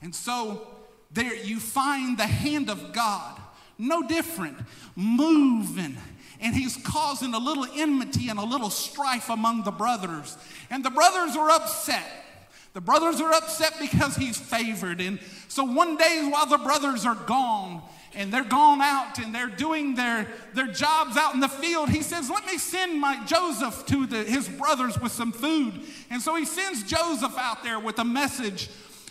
And 0.00 0.14
so 0.14 0.66
there 1.10 1.34
you 1.34 1.60
find 1.60 2.18
the 2.18 2.26
hand 2.26 2.70
of 2.70 2.92
God, 2.92 3.40
no 3.78 4.02
different, 4.02 4.58
moving 4.96 5.96
and 6.44 6.54
he's 6.54 6.76
causing 6.76 7.32
a 7.32 7.38
little 7.38 7.66
enmity 7.74 8.28
and 8.28 8.38
a 8.38 8.44
little 8.44 8.68
strife 8.68 9.30
among 9.30 9.64
the 9.64 9.70
brothers. 9.70 10.36
And 10.68 10.84
the 10.84 10.90
brothers 10.90 11.36
are 11.36 11.48
upset. 11.48 12.06
The 12.74 12.82
brothers 12.82 13.18
are 13.20 13.32
upset 13.32 13.74
because 13.80 14.14
he's 14.14 14.36
favored. 14.36 15.00
And 15.00 15.18
so 15.48 15.64
one 15.64 15.96
day 15.96 16.28
while 16.30 16.44
the 16.44 16.58
brothers 16.58 17.06
are 17.06 17.14
gone, 17.14 17.82
and 18.16 18.32
they're 18.32 18.44
gone 18.44 18.80
out 18.80 19.18
and 19.18 19.34
they're 19.34 19.48
doing 19.48 19.96
their, 19.96 20.28
their 20.52 20.68
jobs 20.68 21.16
out 21.16 21.34
in 21.34 21.40
the 21.40 21.48
field, 21.48 21.88
he 21.88 22.02
says, 22.02 22.30
Let 22.30 22.46
me 22.46 22.58
send 22.58 23.00
my 23.00 23.24
Joseph 23.24 23.86
to 23.86 24.06
the, 24.06 24.22
his 24.22 24.46
brothers 24.46 25.00
with 25.00 25.12
some 25.12 25.32
food. 25.32 25.80
And 26.10 26.20
so 26.20 26.36
he 26.36 26.44
sends 26.44 26.84
Joseph 26.84 27.36
out 27.38 27.64
there 27.64 27.80
with 27.80 27.98
a 27.98 28.04
message 28.04 28.68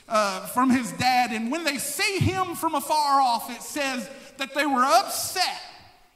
uh, 0.08 0.46
from 0.48 0.70
his 0.70 0.92
dad. 0.94 1.32
And 1.32 1.52
when 1.52 1.64
they 1.64 1.80
see 1.80 2.20
him 2.20 2.56
from 2.56 2.76
afar 2.76 3.20
off, 3.20 3.50
it 3.50 3.62
says 3.62 4.08
that 4.38 4.54
they 4.54 4.66
were 4.66 4.86
upset 4.86 5.62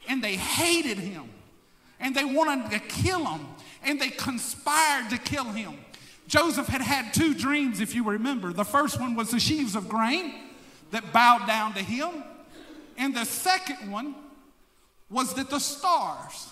and 0.07 0.23
they 0.23 0.35
hated 0.35 0.97
him 0.97 1.29
and 1.99 2.15
they 2.15 2.25
wanted 2.25 2.71
to 2.71 2.79
kill 2.79 3.25
him 3.25 3.45
and 3.83 3.99
they 3.99 4.09
conspired 4.09 5.09
to 5.09 5.17
kill 5.17 5.45
him. 5.45 5.75
Joseph 6.27 6.67
had 6.67 6.81
had 6.81 7.13
two 7.13 7.33
dreams, 7.33 7.79
if 7.79 7.95
you 7.95 8.03
remember. 8.03 8.51
The 8.51 8.65
first 8.65 8.99
one 8.99 9.15
was 9.15 9.31
the 9.31 9.39
sheaves 9.39 9.75
of 9.75 9.87
grain 9.87 10.33
that 10.91 11.13
bowed 11.13 11.47
down 11.47 11.73
to 11.73 11.81
him, 11.81 12.23
and 12.97 13.15
the 13.15 13.25
second 13.25 13.91
one 13.91 14.15
was 15.09 15.33
that 15.35 15.49
the 15.49 15.59
stars 15.59 16.49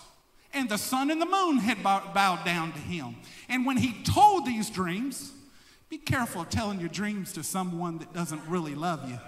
and 0.53 0.69
the 0.69 0.77
sun 0.77 1.11
and 1.11 1.21
the 1.21 1.25
moon 1.25 1.57
had 1.57 1.83
bowed 1.83 2.45
down 2.45 2.71
to 2.71 2.79
him. 2.79 3.17
And 3.49 3.65
when 3.65 3.75
he 3.75 4.01
told 4.03 4.45
these 4.45 4.69
dreams, 4.69 5.33
be 5.89 5.97
careful 5.97 6.45
telling 6.45 6.79
your 6.79 6.89
dreams 6.89 7.33
to 7.33 7.43
someone 7.43 7.97
that 7.97 8.13
doesn't 8.13 8.41
really 8.47 8.75
love 8.75 9.09
you. 9.09 9.19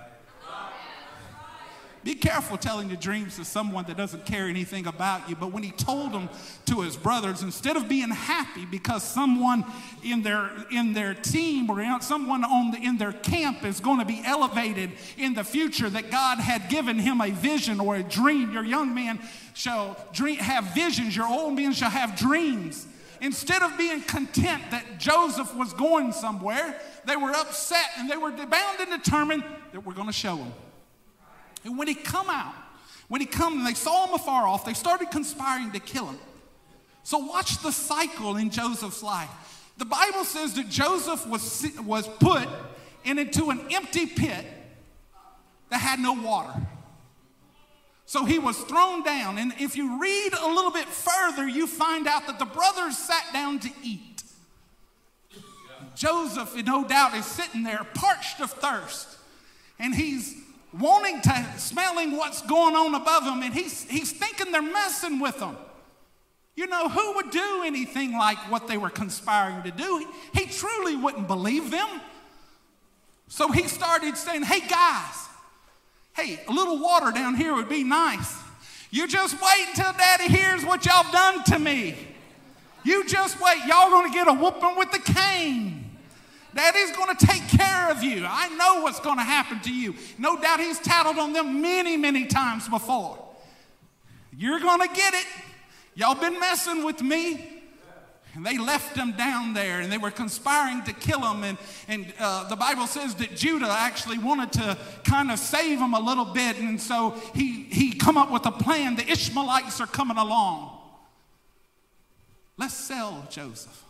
Be 2.08 2.16
careful 2.16 2.56
telling 2.56 2.88
your 2.88 2.96
dreams 2.96 3.36
to 3.36 3.44
someone 3.44 3.84
that 3.88 3.98
doesn't 3.98 4.26
care 4.26 4.48
anything 4.48 4.88
about 4.88 5.28
you. 5.28 5.36
But 5.36 5.52
when 5.52 5.62
he 5.62 5.72
told 5.72 6.14
them 6.14 6.30
to 6.68 6.80
his 6.80 6.96
brothers, 6.96 7.42
instead 7.44 7.76
of 7.76 7.90
being 7.90 8.12
happy 8.12 8.64
because 8.66 9.04
someone 9.04 9.66
in 10.06 10.22
their 10.22 10.50
in 10.72 10.94
their 10.94 11.14
team 11.14 11.70
or 11.70 12.00
someone 12.00 12.46
on 12.46 12.72
the, 12.72 12.78
in 12.78 12.96
their 12.98 13.12
camp 13.12 13.66
is 13.66 13.82
going 13.82 14.00
to 14.00 14.06
be 14.06 14.22
elevated 14.24 14.92
in 15.18 15.34
the 15.34 15.44
future, 15.44 15.90
that 15.90 16.10
God 16.10 16.40
had 16.40 16.70
given 16.70 16.98
him 16.98 17.20
a 17.20 17.32
vision 17.32 17.82
or 17.82 17.98
a 17.98 18.04
dream. 18.04 18.54
Your 18.54 18.64
young 18.64 18.96
man 18.96 19.20
shall 19.54 19.98
dream, 20.14 20.38
have 20.38 20.74
visions. 20.74 21.14
Your 21.14 21.28
old 21.28 21.58
men 21.58 21.74
shall 21.74 21.90
have 21.90 22.18
dreams. 22.18 22.88
Instead 23.20 23.62
of 23.64 23.78
being 23.78 24.00
content 24.04 24.64
that 24.72 24.98
Joseph 24.98 25.54
was 25.58 25.74
going 25.74 26.14
somewhere, 26.14 26.80
they 27.04 27.18
were 27.18 27.32
upset 27.32 27.90
and 27.98 28.10
they 28.10 28.16
were 28.16 28.32
bound 28.32 28.80
and 28.80 29.04
determined 29.04 29.44
that 29.74 29.86
we're 29.86 29.94
going 29.94 30.08
to 30.08 30.14
show 30.14 30.38
him. 30.38 30.54
And 31.68 31.78
when 31.78 31.90
he 31.90 31.96
come 31.96 32.30
out, 32.30 32.54
when 33.10 33.20
he 33.20 33.28
come, 33.28 33.66
they 33.66 33.74
saw 33.74 34.08
him 34.08 34.14
afar 34.14 34.48
off, 34.48 34.66
they 34.66 34.74
started 34.74 35.12
conspiring 35.12 35.72
to 35.74 35.80
kill 35.82 36.08
him. 36.08 36.18
So 37.04 37.18
watch 37.18 37.62
the 37.62 37.72
cycle 37.72 38.38
in 38.38 38.50
Joseph's 38.50 39.04
life. 39.04 39.30
The 39.78 39.86
Bible 39.86 40.24
says 40.24 40.54
that 40.54 40.70
Joseph 40.70 41.28
was, 41.28 41.68
was 41.86 42.08
put 42.08 42.48
in, 43.04 43.20
into 43.20 43.50
an 43.50 43.68
empty 43.70 44.06
pit 44.06 44.46
that 45.70 45.80
had 45.80 46.00
no 46.00 46.14
water. 46.14 46.54
So 48.06 48.24
he 48.24 48.40
was 48.40 48.58
thrown 48.60 49.04
down. 49.04 49.38
And 49.38 49.54
if 49.60 49.76
you 49.76 50.00
read 50.00 50.32
a 50.42 50.48
little 50.48 50.72
bit 50.72 50.86
further, 50.86 51.46
you 51.46 51.68
find 51.68 52.08
out 52.08 52.28
that 52.28 52.40
the 52.40 52.46
brothers 52.46 52.98
sat 52.98 53.26
down 53.34 53.60
to 53.60 53.70
eat. 53.84 54.24
Joseph, 55.96 56.56
no 56.66 56.86
doubt, 56.86 57.14
is 57.14 57.26
sitting 57.26 57.64
there 57.64 57.86
parched 57.94 58.40
of 58.40 58.52
thirst. 58.52 59.18
And 59.80 59.94
he's 59.94 60.47
wanting 60.80 61.22
to, 61.22 61.46
smelling 61.58 62.18
what's 62.18 62.42
going 62.44 62.76
on 62.76 62.96
above 62.96 63.24
him, 63.24 63.42
and 63.44 63.54
he's, 63.54 63.84
he's 63.90 64.12
thinking 64.12 64.52
they're 64.52 64.62
messing 64.62 65.20
with 65.20 65.40
him. 65.40 65.56
You 66.56 66.66
know, 66.66 66.90
who 66.90 67.16
would 67.16 67.30
do 67.30 67.64
anything 67.66 68.14
like 68.14 68.38
what 68.52 68.68
they 68.68 68.78
were 68.78 68.90
conspiring 68.90 69.64
to 69.64 69.72
do? 69.72 70.06
He, 70.34 70.42
he 70.42 70.46
truly 70.48 70.96
wouldn't 70.96 71.28
believe 71.28 71.70
them. 71.70 71.88
So 73.28 73.52
he 73.52 73.68
started 73.68 74.18
saying, 74.18 74.44
Hey 74.44 74.62
guys, 74.68 75.28
hey, 76.16 76.40
a 76.48 76.52
little 76.52 76.80
water 76.80 77.12
down 77.12 77.36
here 77.36 77.54
would 77.54 77.70
be 77.70 77.84
nice. 77.84 78.36
You 78.90 79.08
just 79.08 79.40
wait 79.40 79.66
until 79.70 79.94
daddy 79.94 80.30
hears 80.30 80.66
what 80.66 80.86
y'all 80.86 81.12
done 81.12 81.44
to 81.46 81.60
me. 81.60 81.96
You 82.84 83.06
just 83.06 83.40
wait. 83.42 83.60
Y'all 83.68 83.90
gonna 83.90 84.14
get 84.14 84.28
a 84.28 84.34
whooping 84.34 84.78
with 84.78 84.92
the 84.92 85.14
cane. 85.14 85.87
Daddy's 86.56 86.96
going 86.96 87.16
to 87.16 87.26
take 87.26 87.48
care 87.50 87.92
of 87.92 88.04
you. 88.04 88.26
I 88.28 88.50
know 88.50 88.82
what's 88.82 89.00
going 89.00 89.18
to 89.18 89.24
happen 89.24 89.60
to 89.62 89.74
you. 89.74 89.96
No 90.18 90.40
doubt 90.40 90.60
he's 90.60 90.80
tattled 90.80 91.18
on 91.18 91.34
them 91.34 91.62
many, 91.62 91.98
many 91.98 92.26
times 92.26 92.68
before. 92.68 93.24
You're 94.36 94.60
going 94.60 94.88
to 94.88 94.94
get 94.94 95.14
it. 95.14 95.26
Y'all 95.96 96.16
been 96.16 96.40
messing 96.40 96.84
with 96.84 97.02
me. 97.02 97.54
And 98.36 98.46
they 98.46 98.60
left 98.60 98.96
him 98.96 99.14
down 99.14 99.56
there 99.56 99.82
and 99.82 99.92
they 99.92 99.98
were 99.98 100.12
conspiring 100.12 100.84
to 100.84 100.94
kill 100.94 101.22
him. 101.22 101.44
And, 101.44 101.58
and 101.88 102.14
uh, 102.20 102.48
the 102.48 102.56
Bible 102.56 102.86
says 102.86 103.16
that 103.16 103.36
Judah 103.36 103.68
actually 103.68 104.20
wanted 104.20 104.52
to 104.54 104.78
kind 105.04 105.32
of 105.32 105.40
save 105.40 105.80
him 105.80 105.96
a 105.96 106.00
little 106.00 106.26
bit. 106.26 106.60
And 106.60 106.80
so 106.80 107.16
he, 107.34 107.64
he 107.64 107.94
come 107.94 108.16
up 108.16 108.32
with 108.32 108.46
a 108.46 108.52
plan. 108.52 108.96
The 108.96 109.10
Ishmaelites 109.10 109.82
are 109.82 109.88
coming 109.88 110.18
along. 110.18 110.78
Let's 112.58 112.76
sell 112.76 113.26
Joseph. 113.32 113.84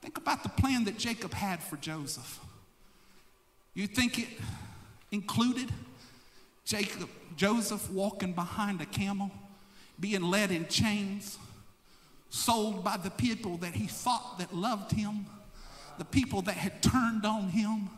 Think 0.00 0.16
about 0.16 0.42
the 0.42 0.48
plan 0.48 0.84
that 0.84 0.98
Jacob 0.98 1.34
had 1.34 1.62
for 1.62 1.76
Joseph. 1.76 2.40
You 3.74 3.86
think 3.86 4.18
it 4.18 4.28
included 5.10 5.72
Jacob, 6.64 7.08
Joseph 7.36 7.90
walking 7.90 8.32
behind 8.32 8.80
a 8.80 8.86
camel, 8.86 9.30
being 9.98 10.22
led 10.22 10.50
in 10.50 10.66
chains, 10.68 11.38
sold 12.30 12.84
by 12.84 12.96
the 12.96 13.10
people 13.10 13.56
that 13.58 13.74
he 13.74 13.86
thought 13.86 14.38
that 14.38 14.54
loved 14.54 14.92
him, 14.92 15.26
the 15.98 16.04
people 16.04 16.42
that 16.42 16.54
had 16.54 16.82
turned 16.82 17.24
on 17.24 17.48
him, 17.48 17.88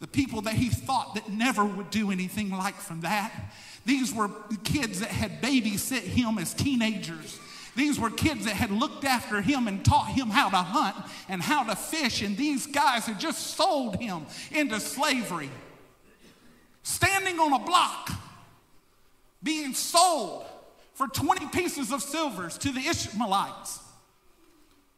the 0.00 0.06
people 0.06 0.42
that 0.42 0.54
he 0.54 0.68
thought 0.68 1.14
that 1.14 1.30
never 1.30 1.64
would 1.64 1.90
do 1.90 2.10
anything 2.10 2.50
like 2.50 2.74
from 2.74 3.00
that. 3.00 3.32
These 3.84 4.12
were 4.12 4.30
the 4.50 4.56
kids 4.58 5.00
that 5.00 5.10
had 5.10 5.40
babysit 5.40 6.02
him 6.02 6.38
as 6.38 6.54
teenagers 6.54 7.38
these 7.74 7.98
were 7.98 8.10
kids 8.10 8.44
that 8.44 8.54
had 8.54 8.70
looked 8.70 9.04
after 9.04 9.40
him 9.40 9.66
and 9.66 9.84
taught 9.84 10.08
him 10.08 10.28
how 10.28 10.50
to 10.50 10.56
hunt 10.56 10.96
and 11.28 11.40
how 11.40 11.62
to 11.64 11.74
fish, 11.74 12.22
and 12.22 12.36
these 12.36 12.66
guys 12.66 13.06
had 13.06 13.18
just 13.18 13.56
sold 13.56 13.96
him 13.96 14.26
into 14.50 14.78
slavery. 14.78 15.50
Standing 16.82 17.38
on 17.38 17.52
a 17.52 17.64
block, 17.64 18.10
being 19.42 19.72
sold 19.72 20.44
for 20.94 21.06
20 21.06 21.48
pieces 21.48 21.92
of 21.92 22.02
silvers 22.02 22.58
to 22.58 22.70
the 22.70 22.80
Ishmaelites. 22.80 23.80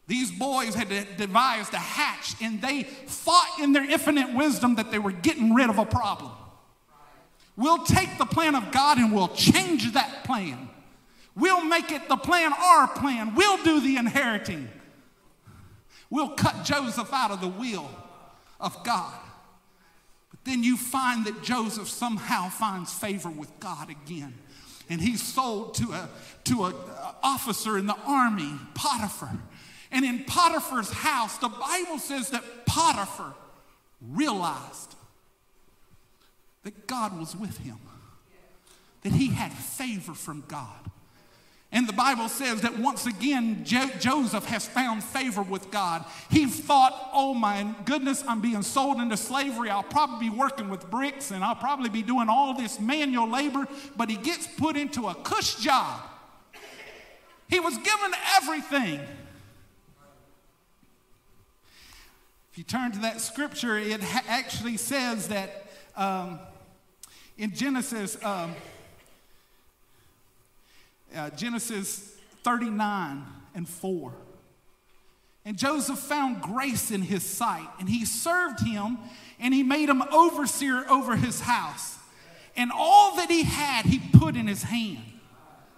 These 0.07 0.31
boys 0.31 0.75
had 0.75 0.89
devised 1.17 1.73
a 1.73 1.79
hatch 1.79 2.35
and 2.41 2.61
they 2.61 2.83
thought 2.83 3.59
in 3.59 3.71
their 3.71 3.89
infinite 3.89 4.35
wisdom 4.35 4.75
that 4.75 4.91
they 4.91 4.99
were 4.99 5.11
getting 5.11 5.55
rid 5.55 5.69
of 5.69 5.79
a 5.79 5.85
problem. 5.85 6.31
We'll 7.55 7.85
take 7.85 8.17
the 8.17 8.25
plan 8.25 8.53
of 8.53 8.71
God 8.71 8.97
and 8.97 9.13
we'll 9.13 9.29
change 9.29 9.93
that 9.93 10.23
plan. 10.25 10.69
We'll 11.35 11.63
make 11.65 11.91
it 11.91 12.07
the 12.07 12.15
plan 12.15 12.53
our 12.53 12.87
plan. 12.87 13.35
We'll 13.35 13.61
do 13.63 13.81
the 13.81 13.97
inheriting. 13.97 14.69
We'll 16.09 16.29
cut 16.29 16.63
Joseph 16.63 17.11
out 17.11 17.31
of 17.31 17.41
the 17.41 17.47
will 17.47 17.89
of 18.59 18.83
God. 18.83 19.13
But 20.31 20.39
then 20.45 20.63
you 20.63 20.77
find 20.77 21.25
that 21.25 21.43
Joseph 21.43 21.89
somehow 21.89 22.49
finds 22.49 22.93
favor 22.93 23.29
with 23.29 23.51
God 23.59 23.89
again. 23.89 24.33
And 24.89 25.01
he's 25.01 25.21
sold 25.21 25.73
to 25.75 25.91
a 25.91 26.09
to 26.45 26.65
an 26.65 26.75
officer 27.23 27.77
in 27.77 27.87
the 27.87 27.97
army, 28.05 28.53
Potiphar. 28.75 29.37
And 29.91 30.05
in 30.05 30.23
Potiphar's 30.25 30.91
house, 30.91 31.37
the 31.37 31.49
Bible 31.49 31.97
says 31.97 32.29
that 32.29 32.43
Potiphar 32.65 33.33
realized 34.01 34.95
that 36.63 36.87
God 36.87 37.17
was 37.17 37.35
with 37.35 37.57
him, 37.59 37.79
that 39.03 39.13
he 39.13 39.27
had 39.27 39.51
favor 39.51 40.13
from 40.13 40.43
God. 40.47 40.91
And 41.75 41.89
the 41.89 41.93
Bible 41.93 42.29
says 42.29 42.61
that 42.61 42.79
once 42.79 43.05
again, 43.05 43.65
jo- 43.65 43.89
Joseph 43.99 44.45
has 44.45 44.65
found 44.65 45.03
favor 45.03 45.41
with 45.41 45.71
God. 45.71 46.05
He 46.31 46.45
thought, 46.45 47.09
oh 47.11 47.33
my 47.33 47.75
goodness, 47.83 48.23
I'm 48.25 48.39
being 48.39 48.61
sold 48.61 49.01
into 49.01 49.17
slavery. 49.17 49.69
I'll 49.69 49.83
probably 49.83 50.29
be 50.29 50.33
working 50.33 50.69
with 50.69 50.89
bricks 50.89 51.31
and 51.31 51.43
I'll 51.43 51.53
probably 51.53 51.89
be 51.89 52.01
doing 52.01 52.29
all 52.29 52.53
this 52.53 52.79
manual 52.79 53.29
labor. 53.29 53.67
But 53.97 54.09
he 54.09 54.15
gets 54.15 54.47
put 54.47 54.77
into 54.77 55.09
a 55.09 55.15
cush 55.15 55.55
job. 55.55 55.99
He 57.49 57.59
was 57.59 57.77
given 57.77 58.11
everything. 58.37 59.01
If 62.53 62.57
you 62.57 62.63
turn 62.63 62.93
to 62.93 62.99
that 62.99 63.19
scripture, 63.19 63.77
it 63.77 64.01
ha- 64.01 64.23
actually 64.29 64.77
says 64.77 65.27
that 65.27 65.67
um, 65.97 66.39
in 67.37 67.53
Genesis. 67.53 68.17
Um, 68.23 68.55
uh, 71.15 71.29
Genesis 71.31 72.15
39 72.43 73.23
and 73.53 73.67
4. 73.67 74.13
And 75.45 75.57
Joseph 75.57 75.99
found 75.99 76.41
grace 76.41 76.89
in 76.89 77.03
his 77.03 77.23
sight, 77.23 77.67
and 77.79 77.87
he 77.87 78.03
served 78.03 78.61
him, 78.61 78.97
and 79.39 79.53
he 79.53 79.61
made 79.61 79.89
him 79.89 80.01
overseer 80.01 80.89
over 80.89 81.15
his 81.15 81.41
house. 81.41 81.97
And 82.57 82.71
all 82.73 83.15
that 83.17 83.29
he 83.29 83.43
had, 83.43 83.85
he 83.85 83.99
put 84.13 84.35
in 84.35 84.47
his 84.47 84.63
hand. 84.63 85.03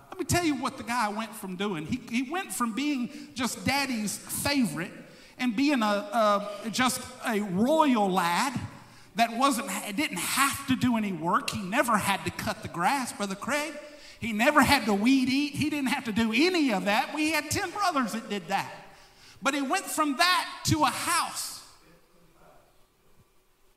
Let 0.10 0.20
me 0.20 0.26
tell 0.26 0.46
you 0.46 0.56
what 0.56 0.78
the 0.78 0.84
guy 0.84 1.10
went 1.10 1.36
from 1.36 1.58
doing. 1.58 1.86
He, 1.86 2.00
he 2.10 2.32
went 2.32 2.54
from 2.54 2.74
being 2.74 3.10
just 3.34 3.66
daddy's 3.66 4.18
favorite 4.18 4.92
and 5.38 5.56
being 5.56 5.84
a, 5.84 5.86
a 5.86 6.70
just 6.72 7.02
a 7.26 7.42
royal 7.42 8.10
lad 8.10 8.60
that 9.16 9.38
wasn't 9.38 9.70
didn't 9.96 10.18
have 10.18 10.66
to 10.68 10.76
do 10.76 10.98
any 10.98 11.12
work. 11.12 11.50
He 11.50 11.62
never 11.62 11.98
had 11.98 12.24
to 12.26 12.32
cut 12.32 12.62
the 12.62 12.68
grass, 12.68 13.14
Brother 13.14 13.36
Craig. 13.36 13.74
He 14.20 14.34
never 14.34 14.62
had 14.62 14.86
to 14.86 14.94
weed 14.94 15.30
eat. 15.30 15.54
He 15.54 15.70
didn't 15.70 15.90
have 15.90 16.06
to 16.06 16.12
do 16.12 16.34
any 16.34 16.74
of 16.74 16.86
that. 16.86 17.14
We 17.14 17.32
had 17.32 17.52
10 17.52 17.72
brothers 17.72 18.14
that 18.14 18.30
did 18.30 18.48
that. 18.48 18.72
But 19.42 19.54
he 19.54 19.62
went 19.62 19.86
from 19.86 20.18
that 20.18 20.50
to 20.66 20.84
a 20.84 20.88
house. 20.88 21.62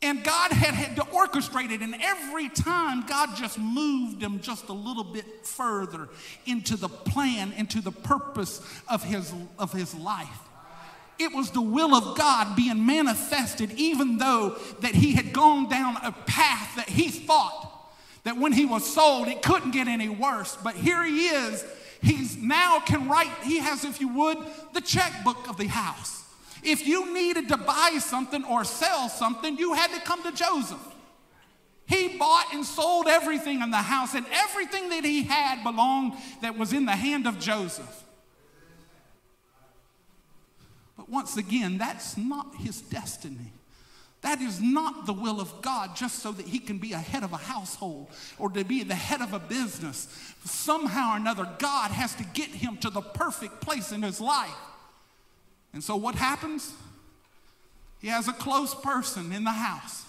And 0.03 0.25
God 0.25 0.51
had, 0.53 0.73
had 0.73 0.97
to 0.97 1.03
orchestrate 1.03 1.71
it. 1.71 1.83
And 1.83 1.95
every 2.01 2.49
time, 2.49 3.05
God 3.07 3.37
just 3.37 3.59
moved 3.59 4.23
him 4.23 4.41
just 4.41 4.69
a 4.69 4.73
little 4.73 5.05
bit 5.05 5.47
further 5.47 6.09
into 6.47 6.77
the 6.79 6.89
plan, 6.89 7.53
into 7.53 7.83
the 7.83 7.93
purpose 7.93 8.63
of 8.89 9.05
his, 9.05 9.33
of 9.59 9.75
his 9.75 9.95
life. 9.95 10.41
It 11.19 11.35
was 11.35 11.51
the 11.51 11.61
will 11.61 11.95
of 11.95 12.17
God 12.17 12.57
being 12.57 12.87
manifested, 12.87 13.73
even 13.73 14.17
though 14.17 14.57
that 14.81 14.95
he 14.95 15.13
had 15.13 15.35
gone 15.35 15.69
down 15.69 15.99
a 16.03 16.13
path 16.13 16.77
that 16.77 16.89
he 16.89 17.11
thought 17.11 17.70
that 18.25 18.37
when 18.37 18.53
he 18.53 18.67
was 18.67 18.93
sold, 18.93 19.29
it 19.29 19.43
couldn't 19.43 19.71
get 19.71 19.89
any 19.89 20.09
worse. 20.09 20.57
But 20.63 20.75
here 20.75 21.03
he 21.05 21.27
is. 21.27 21.65
He's 22.03 22.37
now 22.37 22.81
can 22.81 23.09
write, 23.09 23.33
he 23.43 23.59
has, 23.59 23.85
if 23.85 24.01
you 24.01 24.09
would, 24.09 24.39
the 24.73 24.81
checkbook 24.81 25.49
of 25.49 25.57
the 25.57 25.67
house. 25.67 26.25
If 26.63 26.87
you 26.87 27.13
needed 27.13 27.49
to 27.49 27.57
buy 27.57 27.99
something 28.01 28.45
or 28.45 28.65
sell 28.65 29.09
something, 29.09 29.57
you 29.57 29.75
had 29.75 29.93
to 29.95 30.01
come 30.01 30.23
to 30.23 30.33
Joseph. 30.33 30.79
He 31.87 32.17
bought 32.19 32.55
and 32.55 32.65
sold 32.65 33.09
everything 33.09 33.63
in 33.63 33.71
the 33.71 33.79
house, 33.79 34.15
and 34.15 34.25
everything 34.31 34.91
that 34.91 35.05
he 35.05 35.25
had 35.25 35.65
belonged 35.65 36.13
that 36.41 36.57
was 36.57 36.73
in 36.73 36.85
the 36.85 36.93
hand 36.93 37.27
of 37.27 37.41
Joseph. 37.41 38.05
But 40.97 41.09
once 41.09 41.37
again, 41.37 41.79
that's 41.79 42.17
not 42.17 42.55
his 42.57 42.81
destiny. 42.81 43.53
That 44.23 44.41
is 44.43 44.61
not 44.61 45.07
the 45.07 45.15
will 45.15 45.41
of 45.41 45.63
God 45.63 45.97
just 45.97 46.19
so 46.19 46.31
that 46.33 46.47
he 46.47 46.59
can 46.59 46.79
be 46.79 46.93
a 46.93 46.99
head 46.99 47.23
of 47.23 47.33
a 47.33 47.39
household 47.39 48.09
or 48.39 48.51
to 48.51 48.65
be 48.65 48.83
the 48.83 48.95
head 48.95 49.23
of 49.23 49.33
a 49.33 49.39
business. 49.39 50.09
Somehow 50.45 51.15
or 51.15 51.17
another, 51.17 51.49
God 51.59 51.91
has 51.91 52.15
to 52.17 52.25
get 52.35 52.49
him 52.49 52.77
to 52.79 52.91
the 52.91 53.01
perfect 53.01 53.63
place 53.63 53.93
in 53.93 54.03
his 54.03 54.21
life. 54.21 54.51
And 55.73 55.83
so 55.83 55.97
what 55.97 56.17
happens? 56.17 56.73
He 58.01 58.09
has 58.09 58.29
a 58.29 58.33
close 58.33 58.75
person 58.75 59.33
in 59.33 59.45
the 59.45 59.51
house, 59.51 60.05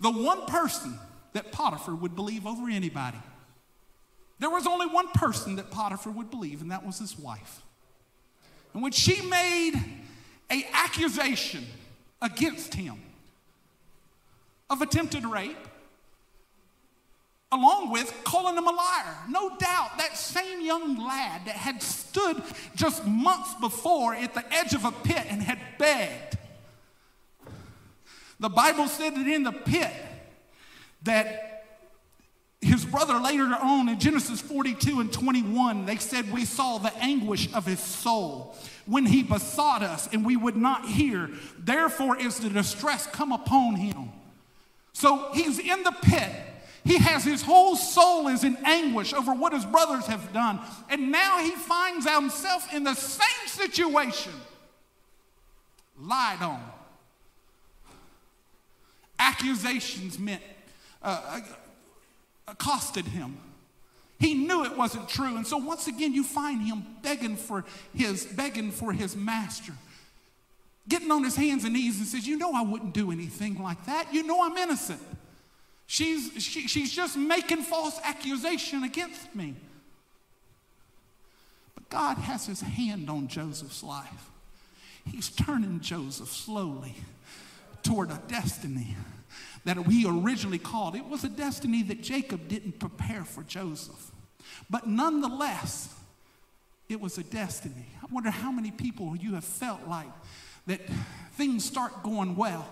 the 0.00 0.10
one 0.10 0.46
person 0.46 0.98
that 1.32 1.52
Potiphar 1.52 1.94
would 1.94 2.16
believe 2.16 2.46
over 2.46 2.68
anybody. 2.68 3.18
There 4.38 4.50
was 4.50 4.66
only 4.66 4.86
one 4.86 5.08
person 5.08 5.56
that 5.56 5.70
Potiphar 5.70 6.12
would 6.12 6.30
believe, 6.30 6.62
and 6.62 6.70
that 6.72 6.84
was 6.84 6.98
his 6.98 7.16
wife. 7.16 7.62
And 8.74 8.82
when 8.82 8.92
she 8.92 9.22
made 9.22 9.74
a 10.50 10.66
accusation 10.72 11.64
against 12.20 12.74
him, 12.74 13.00
of 14.72 14.80
attempted 14.80 15.26
rape, 15.26 15.68
along 17.52 17.92
with 17.92 18.12
calling 18.24 18.56
him 18.56 18.66
a 18.66 18.72
liar. 18.72 19.16
No 19.28 19.50
doubt 19.58 19.98
that 19.98 20.16
same 20.16 20.62
young 20.62 20.96
lad 20.96 21.42
that 21.44 21.54
had 21.54 21.82
stood 21.82 22.42
just 22.74 23.06
months 23.06 23.54
before 23.60 24.14
at 24.14 24.32
the 24.32 24.50
edge 24.52 24.72
of 24.72 24.86
a 24.86 24.90
pit 24.90 25.26
and 25.28 25.42
had 25.42 25.58
begged. 25.78 26.38
The 28.40 28.48
Bible 28.48 28.88
said 28.88 29.14
that 29.14 29.26
in 29.28 29.42
the 29.42 29.52
pit 29.52 29.92
that 31.02 31.64
his 32.62 32.84
brother 32.84 33.18
later 33.18 33.44
on 33.60 33.90
in 33.90 34.00
Genesis 34.00 34.40
42 34.40 35.00
and 35.00 35.12
21, 35.12 35.84
they 35.84 35.96
said, 35.96 36.32
We 36.32 36.46
saw 36.46 36.78
the 36.78 36.96
anguish 36.96 37.52
of 37.52 37.66
his 37.66 37.80
soul 37.80 38.56
when 38.86 39.04
he 39.04 39.22
besought 39.22 39.82
us 39.82 40.08
and 40.12 40.24
we 40.24 40.36
would 40.36 40.56
not 40.56 40.86
hear. 40.86 41.28
Therefore 41.58 42.16
is 42.16 42.38
the 42.38 42.48
distress 42.48 43.06
come 43.06 43.32
upon 43.32 43.76
him. 43.76 44.12
So 44.92 45.32
he's 45.32 45.58
in 45.58 45.82
the 45.82 45.94
pit. 46.02 46.30
He 46.84 46.98
has 46.98 47.24
his 47.24 47.42
whole 47.42 47.76
soul 47.76 48.28
is 48.28 48.42
in 48.42 48.56
anguish 48.64 49.12
over 49.12 49.32
what 49.32 49.52
his 49.52 49.64
brothers 49.64 50.06
have 50.06 50.32
done. 50.32 50.60
And 50.88 51.12
now 51.12 51.38
he 51.38 51.52
finds 51.52 52.08
himself 52.08 52.72
in 52.74 52.84
the 52.84 52.94
same 52.94 53.46
situation. 53.46 54.32
Lied 56.00 56.42
on. 56.42 56.60
Accusations 59.18 60.18
meant, 60.18 60.42
uh, 61.02 61.40
accosted 62.48 63.04
him. 63.04 63.36
He 64.18 64.34
knew 64.34 64.64
it 64.64 64.76
wasn't 64.76 65.08
true. 65.08 65.36
And 65.36 65.46
so 65.46 65.56
once 65.56 65.86
again, 65.86 66.12
you 66.12 66.24
find 66.24 66.62
him 66.62 66.84
begging 67.02 67.36
for 67.36 67.64
his, 67.94 68.24
begging 68.24 68.72
for 68.72 68.92
his 68.92 69.14
master. 69.16 69.72
Getting 70.88 71.10
on 71.10 71.22
his 71.22 71.36
hands 71.36 71.64
and 71.64 71.74
knees 71.74 71.98
and 71.98 72.06
says, 72.06 72.26
You 72.26 72.36
know, 72.36 72.52
I 72.54 72.62
wouldn't 72.62 72.94
do 72.94 73.12
anything 73.12 73.62
like 73.62 73.86
that. 73.86 74.12
You 74.12 74.24
know, 74.24 74.42
I'm 74.42 74.56
innocent. 74.56 75.00
She's, 75.86 76.42
she, 76.42 76.68
she's 76.68 76.92
just 76.92 77.16
making 77.16 77.62
false 77.62 78.00
accusation 78.02 78.82
against 78.82 79.34
me. 79.34 79.54
But 81.74 81.88
God 81.90 82.16
has 82.18 82.46
his 82.46 82.62
hand 82.62 83.10
on 83.10 83.28
Joseph's 83.28 83.82
life. 83.82 84.30
He's 85.04 85.28
turning 85.28 85.80
Joseph 85.80 86.28
slowly 86.28 86.94
toward 87.82 88.10
a 88.10 88.20
destiny 88.28 88.96
that 89.64 89.86
we 89.86 90.06
originally 90.06 90.58
called. 90.58 90.96
It 90.96 91.06
was 91.06 91.24
a 91.24 91.28
destiny 91.28 91.82
that 91.84 92.02
Jacob 92.02 92.48
didn't 92.48 92.78
prepare 92.78 93.24
for 93.24 93.42
Joseph. 93.42 94.10
But 94.70 94.86
nonetheless, 94.86 95.94
it 96.88 97.00
was 97.00 97.18
a 97.18 97.22
destiny. 97.22 97.86
I 98.02 98.06
wonder 98.12 98.30
how 98.30 98.50
many 98.50 98.70
people 98.70 99.16
you 99.16 99.34
have 99.34 99.44
felt 99.44 99.86
like 99.86 100.10
that 100.66 100.80
things 101.32 101.64
start 101.64 102.02
going 102.02 102.36
well, 102.36 102.66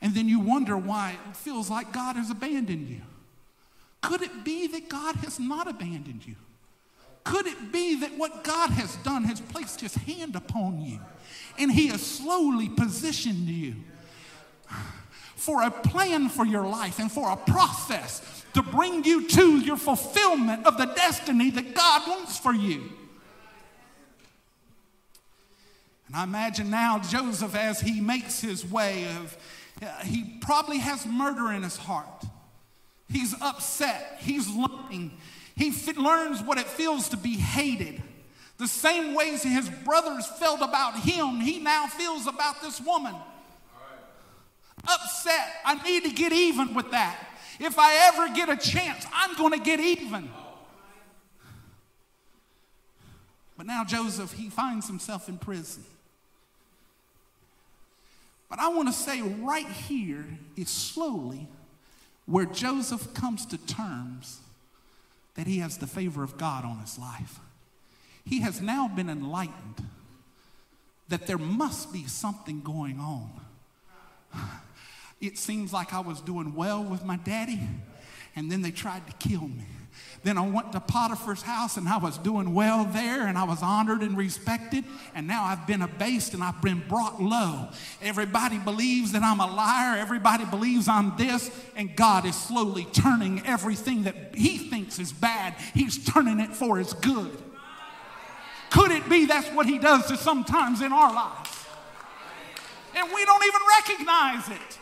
and 0.00 0.14
then 0.14 0.28
you 0.28 0.40
wonder 0.40 0.76
why 0.76 1.16
it 1.28 1.36
feels 1.36 1.70
like 1.70 1.92
God 1.92 2.16
has 2.16 2.30
abandoned 2.30 2.88
you. 2.88 3.00
Could 4.02 4.22
it 4.22 4.44
be 4.44 4.66
that 4.68 4.88
God 4.88 5.16
has 5.16 5.40
not 5.40 5.66
abandoned 5.66 6.26
you? 6.26 6.36
Could 7.24 7.46
it 7.46 7.72
be 7.72 7.96
that 8.00 8.16
what 8.16 8.44
God 8.44 8.70
has 8.70 8.94
done 8.96 9.24
has 9.24 9.40
placed 9.40 9.80
his 9.80 9.96
hand 9.96 10.36
upon 10.36 10.80
you 10.80 11.00
and 11.58 11.72
he 11.72 11.88
has 11.88 12.00
slowly 12.00 12.68
positioned 12.68 13.48
you 13.48 13.74
for 15.34 15.62
a 15.62 15.70
plan 15.70 16.28
for 16.28 16.46
your 16.46 16.66
life 16.66 17.00
and 17.00 17.10
for 17.10 17.30
a 17.30 17.36
process 17.36 18.44
to 18.54 18.62
bring 18.62 19.04
you 19.04 19.26
to 19.26 19.58
your 19.58 19.76
fulfillment 19.76 20.66
of 20.66 20.78
the 20.78 20.86
destiny 20.86 21.50
that 21.50 21.74
God 21.74 22.02
wants 22.08 22.38
for 22.38 22.54
you. 22.54 22.90
And 26.06 26.16
I 26.16 26.22
imagine 26.22 26.70
now 26.70 26.98
Joseph, 26.98 27.54
as 27.54 27.80
he 27.80 28.00
makes 28.00 28.40
his 28.40 28.64
way 28.64 29.06
of, 29.16 29.36
uh, 29.82 29.86
he 30.04 30.38
probably 30.40 30.78
has 30.78 31.04
murder 31.04 31.52
in 31.52 31.62
his 31.62 31.76
heart. 31.76 32.24
He's 33.08 33.34
upset. 33.40 34.18
He's 34.20 34.48
learning. 34.48 35.12
He 35.56 35.68
f- 35.68 35.96
learns 35.96 36.42
what 36.42 36.58
it 36.58 36.66
feels 36.66 37.08
to 37.10 37.16
be 37.16 37.36
hated. 37.36 38.02
The 38.58 38.68
same 38.68 39.14
ways 39.14 39.42
his 39.42 39.68
brothers 39.68 40.26
felt 40.26 40.60
about 40.62 40.98
him, 40.98 41.40
he 41.40 41.58
now 41.58 41.86
feels 41.86 42.26
about 42.26 42.62
this 42.62 42.80
woman. 42.80 43.14
Upset. 44.88 45.52
I 45.64 45.82
need 45.82 46.04
to 46.04 46.10
get 46.10 46.32
even 46.32 46.72
with 46.72 46.90
that. 46.92 47.18
If 47.58 47.78
I 47.78 48.08
ever 48.08 48.34
get 48.34 48.48
a 48.48 48.56
chance, 48.56 49.06
I'm 49.12 49.36
going 49.36 49.52
to 49.52 49.58
get 49.58 49.80
even. 49.80 50.30
But 53.56 53.66
now 53.66 53.84
Joseph, 53.84 54.32
he 54.32 54.50
finds 54.50 54.86
himself 54.86 55.28
in 55.28 55.38
prison. 55.38 55.84
But 58.48 58.58
I 58.58 58.68
want 58.68 58.88
to 58.88 58.94
say 58.94 59.22
right 59.22 59.66
here 59.66 60.26
is 60.56 60.68
slowly 60.68 61.48
where 62.26 62.46
Joseph 62.46 63.14
comes 63.14 63.46
to 63.46 63.58
terms 63.58 64.40
that 65.34 65.46
he 65.46 65.58
has 65.58 65.78
the 65.78 65.86
favor 65.86 66.22
of 66.22 66.36
God 66.38 66.64
on 66.64 66.78
his 66.78 66.98
life. 66.98 67.38
He 68.24 68.40
has 68.40 68.60
now 68.60 68.88
been 68.88 69.08
enlightened 69.08 69.86
that 71.08 71.26
there 71.26 71.38
must 71.38 71.92
be 71.92 72.04
something 72.06 72.60
going 72.60 72.98
on. 73.00 73.30
It 75.18 75.38
seems 75.38 75.72
like 75.72 75.94
I 75.94 76.00
was 76.00 76.20
doing 76.20 76.54
well 76.54 76.84
with 76.84 77.02
my 77.02 77.16
daddy, 77.16 77.58
and 78.36 78.52
then 78.52 78.62
they 78.62 78.70
tried 78.70 79.06
to 79.06 79.28
kill 79.28 79.48
me. 79.48 79.64
Then 80.22 80.38
I 80.38 80.48
went 80.48 80.72
to 80.72 80.80
Potiphar's 80.80 81.42
house 81.42 81.76
and 81.76 81.88
I 81.88 81.98
was 81.98 82.18
doing 82.18 82.52
well 82.52 82.84
there 82.84 83.26
and 83.26 83.38
I 83.38 83.44
was 83.44 83.62
honored 83.62 84.02
and 84.02 84.16
respected. 84.16 84.84
And 85.14 85.26
now 85.26 85.44
I've 85.44 85.66
been 85.66 85.82
abased 85.82 86.34
and 86.34 86.42
I've 86.42 86.60
been 86.60 86.82
brought 86.88 87.22
low. 87.22 87.68
Everybody 88.02 88.58
believes 88.58 89.12
that 89.12 89.22
I'm 89.22 89.40
a 89.40 89.46
liar. 89.46 89.96
Everybody 89.98 90.44
believes 90.44 90.88
I'm 90.88 91.16
this. 91.16 91.50
And 91.76 91.94
God 91.94 92.26
is 92.26 92.34
slowly 92.34 92.86
turning 92.92 93.46
everything 93.46 94.02
that 94.02 94.34
He 94.34 94.58
thinks 94.58 94.98
is 94.98 95.12
bad, 95.12 95.54
He's 95.74 96.04
turning 96.04 96.40
it 96.40 96.54
for 96.54 96.78
His 96.78 96.92
good. 96.92 97.30
Could 98.70 98.90
it 98.90 99.08
be 99.08 99.26
that's 99.26 99.48
what 99.50 99.66
He 99.66 99.78
does 99.78 100.06
to 100.06 100.16
sometimes 100.16 100.82
in 100.82 100.92
our 100.92 101.14
lives? 101.14 101.66
And 102.96 103.08
we 103.14 103.24
don't 103.24 103.44
even 103.44 103.60
recognize 103.78 104.48
it 104.48 104.78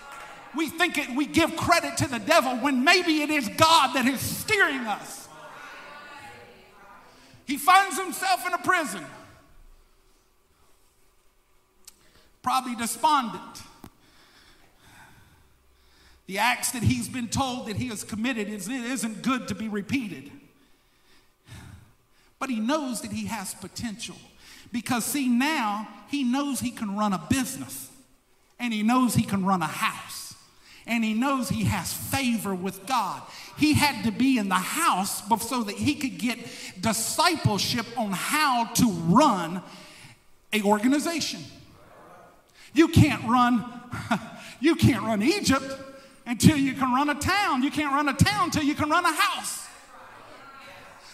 we 0.56 0.68
think 0.68 0.98
it, 0.98 1.14
we 1.14 1.26
give 1.26 1.56
credit 1.56 1.96
to 1.98 2.08
the 2.08 2.18
devil 2.18 2.56
when 2.56 2.84
maybe 2.84 3.22
it 3.22 3.30
is 3.30 3.48
God 3.48 3.94
that 3.94 4.06
is 4.06 4.20
steering 4.20 4.80
us. 4.80 5.28
He 7.46 7.56
finds 7.56 7.98
himself 7.98 8.46
in 8.46 8.54
a 8.54 8.58
prison, 8.58 9.04
probably 12.42 12.74
despondent. 12.74 13.62
The 16.26 16.38
acts 16.38 16.70
that 16.70 16.82
he's 16.82 17.06
been 17.06 17.28
told 17.28 17.66
that 17.66 17.76
he 17.76 17.88
has 17.88 18.02
committed 18.02 18.48
is, 18.48 18.66
it 18.66 18.72
isn't 18.72 19.22
good 19.22 19.48
to 19.48 19.54
be 19.54 19.68
repeated. 19.68 20.30
But 22.38 22.48
he 22.48 22.60
knows 22.60 23.02
that 23.02 23.12
he 23.12 23.26
has 23.26 23.52
potential. 23.54 24.16
Because, 24.72 25.04
see, 25.04 25.28
now 25.28 25.86
he 26.08 26.24
knows 26.24 26.60
he 26.60 26.70
can 26.70 26.96
run 26.96 27.12
a 27.12 27.22
business 27.28 27.90
and 28.58 28.72
he 28.72 28.82
knows 28.82 29.14
he 29.14 29.22
can 29.22 29.44
run 29.44 29.60
a 29.60 29.66
house 29.66 30.23
and 30.86 31.02
he 31.02 31.14
knows 31.14 31.48
he 31.48 31.64
has 31.64 31.92
favor 31.92 32.54
with 32.54 32.86
God. 32.86 33.22
He 33.56 33.74
had 33.74 34.04
to 34.04 34.12
be 34.12 34.38
in 34.38 34.48
the 34.48 34.54
house 34.54 35.22
so 35.46 35.62
that 35.62 35.76
he 35.76 35.94
could 35.94 36.18
get 36.18 36.38
discipleship 36.80 37.86
on 37.96 38.10
how 38.12 38.66
to 38.74 38.90
run 38.90 39.62
a 40.52 40.62
organization. 40.62 41.40
You 42.72 42.88
can't 42.88 43.24
run 43.24 43.64
you 44.60 44.74
can't 44.74 45.02
run 45.02 45.22
Egypt 45.22 45.64
until 46.26 46.56
you 46.56 46.74
can 46.74 46.92
run 46.92 47.08
a 47.08 47.14
town. 47.14 47.62
You 47.62 47.70
can't 47.70 47.92
run 47.92 48.08
a 48.08 48.14
town 48.14 48.46
until 48.46 48.64
you 48.64 48.74
can 48.74 48.90
run 48.90 49.04
a 49.04 49.12
house. 49.12 49.68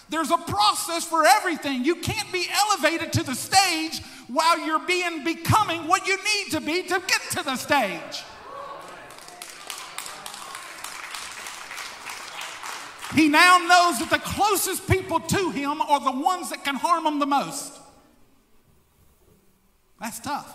There's 0.08 0.30
a 0.30 0.38
process 0.38 1.04
for 1.04 1.24
everything. 1.24 1.84
You 1.84 1.96
can't 1.96 2.32
be 2.32 2.46
elevated 2.50 3.12
to 3.14 3.22
the 3.22 3.34
stage 3.34 4.02
while 4.26 4.58
you're 4.58 4.84
being 4.84 5.22
becoming 5.22 5.86
what 5.86 6.06
you 6.06 6.16
need 6.16 6.50
to 6.50 6.60
be 6.60 6.82
to 6.82 7.02
get 7.06 7.20
to 7.32 7.42
the 7.44 7.56
stage. 7.56 8.24
He 13.14 13.28
now 13.28 13.58
knows 13.58 13.98
that 13.98 14.10
the 14.10 14.18
closest 14.18 14.88
people 14.88 15.20
to 15.20 15.50
him 15.50 15.80
are 15.82 16.00
the 16.00 16.12
ones 16.12 16.50
that 16.50 16.64
can 16.64 16.76
harm 16.76 17.06
him 17.06 17.18
the 17.18 17.26
most. 17.26 17.78
That's 20.00 20.20
tough. 20.20 20.54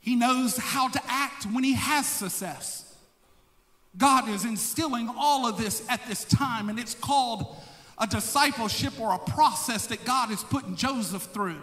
He 0.00 0.14
knows 0.14 0.56
how 0.56 0.88
to 0.88 1.02
act 1.06 1.44
when 1.44 1.64
he 1.64 1.74
has 1.74 2.06
success. 2.06 2.96
God 3.96 4.28
is 4.28 4.44
instilling 4.44 5.10
all 5.18 5.46
of 5.46 5.58
this 5.58 5.84
at 5.88 6.06
this 6.06 6.24
time, 6.24 6.68
and 6.68 6.78
it's 6.78 6.94
called 6.94 7.56
a 7.98 8.06
discipleship 8.06 8.98
or 9.00 9.12
a 9.12 9.18
process 9.18 9.86
that 9.88 10.04
God 10.04 10.30
is 10.30 10.42
putting 10.44 10.76
Joseph 10.76 11.22
through. 11.24 11.60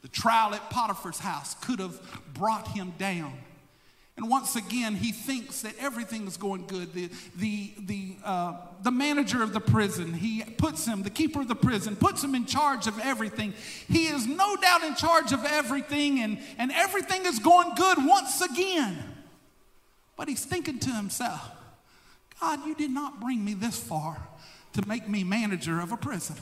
The 0.00 0.08
trial 0.08 0.54
at 0.54 0.70
Potiphar's 0.70 1.18
house 1.18 1.54
could 1.54 1.80
have 1.80 2.00
brought 2.32 2.68
him 2.68 2.94
down. 2.98 3.34
And 4.18 4.28
once 4.28 4.56
again, 4.56 4.96
he 4.96 5.12
thinks 5.12 5.62
that 5.62 5.74
everything 5.78 6.26
is 6.26 6.36
going 6.36 6.66
good. 6.66 6.92
The, 6.92 7.08
the, 7.36 7.72
the, 7.78 8.16
uh, 8.24 8.56
the 8.82 8.90
manager 8.90 9.44
of 9.44 9.52
the 9.52 9.60
prison, 9.60 10.12
he 10.12 10.42
puts 10.42 10.84
him, 10.84 11.04
the 11.04 11.10
keeper 11.10 11.40
of 11.40 11.46
the 11.46 11.54
prison, 11.54 11.94
puts 11.94 12.24
him 12.24 12.34
in 12.34 12.44
charge 12.44 12.88
of 12.88 12.98
everything. 12.98 13.54
He 13.86 14.08
is 14.08 14.26
no 14.26 14.56
doubt 14.56 14.82
in 14.82 14.96
charge 14.96 15.30
of 15.30 15.44
everything, 15.44 16.18
and, 16.18 16.40
and 16.58 16.72
everything 16.72 17.26
is 17.26 17.38
going 17.38 17.76
good 17.76 17.98
once 18.04 18.40
again. 18.40 18.98
But 20.16 20.26
he's 20.26 20.44
thinking 20.44 20.80
to 20.80 20.90
himself, 20.90 21.52
God, 22.40 22.66
you 22.66 22.74
did 22.74 22.90
not 22.90 23.20
bring 23.20 23.44
me 23.44 23.54
this 23.54 23.78
far 23.78 24.26
to 24.72 24.88
make 24.88 25.08
me 25.08 25.22
manager 25.22 25.78
of 25.78 25.92
a 25.92 25.96
prison. 25.96 26.34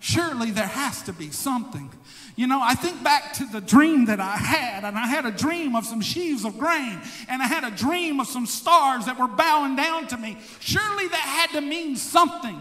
Surely 0.00 0.50
there 0.50 0.66
has 0.66 1.02
to 1.02 1.12
be 1.12 1.30
something. 1.30 1.90
You 2.34 2.46
know, 2.46 2.58
I 2.62 2.74
think 2.74 3.04
back 3.04 3.34
to 3.34 3.44
the 3.44 3.60
dream 3.60 4.06
that 4.06 4.18
I 4.18 4.36
had, 4.36 4.82
and 4.84 4.96
I 4.96 5.06
had 5.06 5.26
a 5.26 5.30
dream 5.30 5.76
of 5.76 5.84
some 5.84 6.00
sheaves 6.00 6.46
of 6.46 6.58
grain, 6.58 6.98
and 7.28 7.42
I 7.42 7.46
had 7.46 7.64
a 7.64 7.70
dream 7.70 8.18
of 8.18 8.26
some 8.26 8.46
stars 8.46 9.04
that 9.04 9.18
were 9.18 9.28
bowing 9.28 9.76
down 9.76 10.06
to 10.08 10.16
me. 10.16 10.38
Surely 10.58 11.06
that 11.06 11.16
had 11.16 11.50
to 11.50 11.60
mean 11.60 11.96
something. 11.96 12.60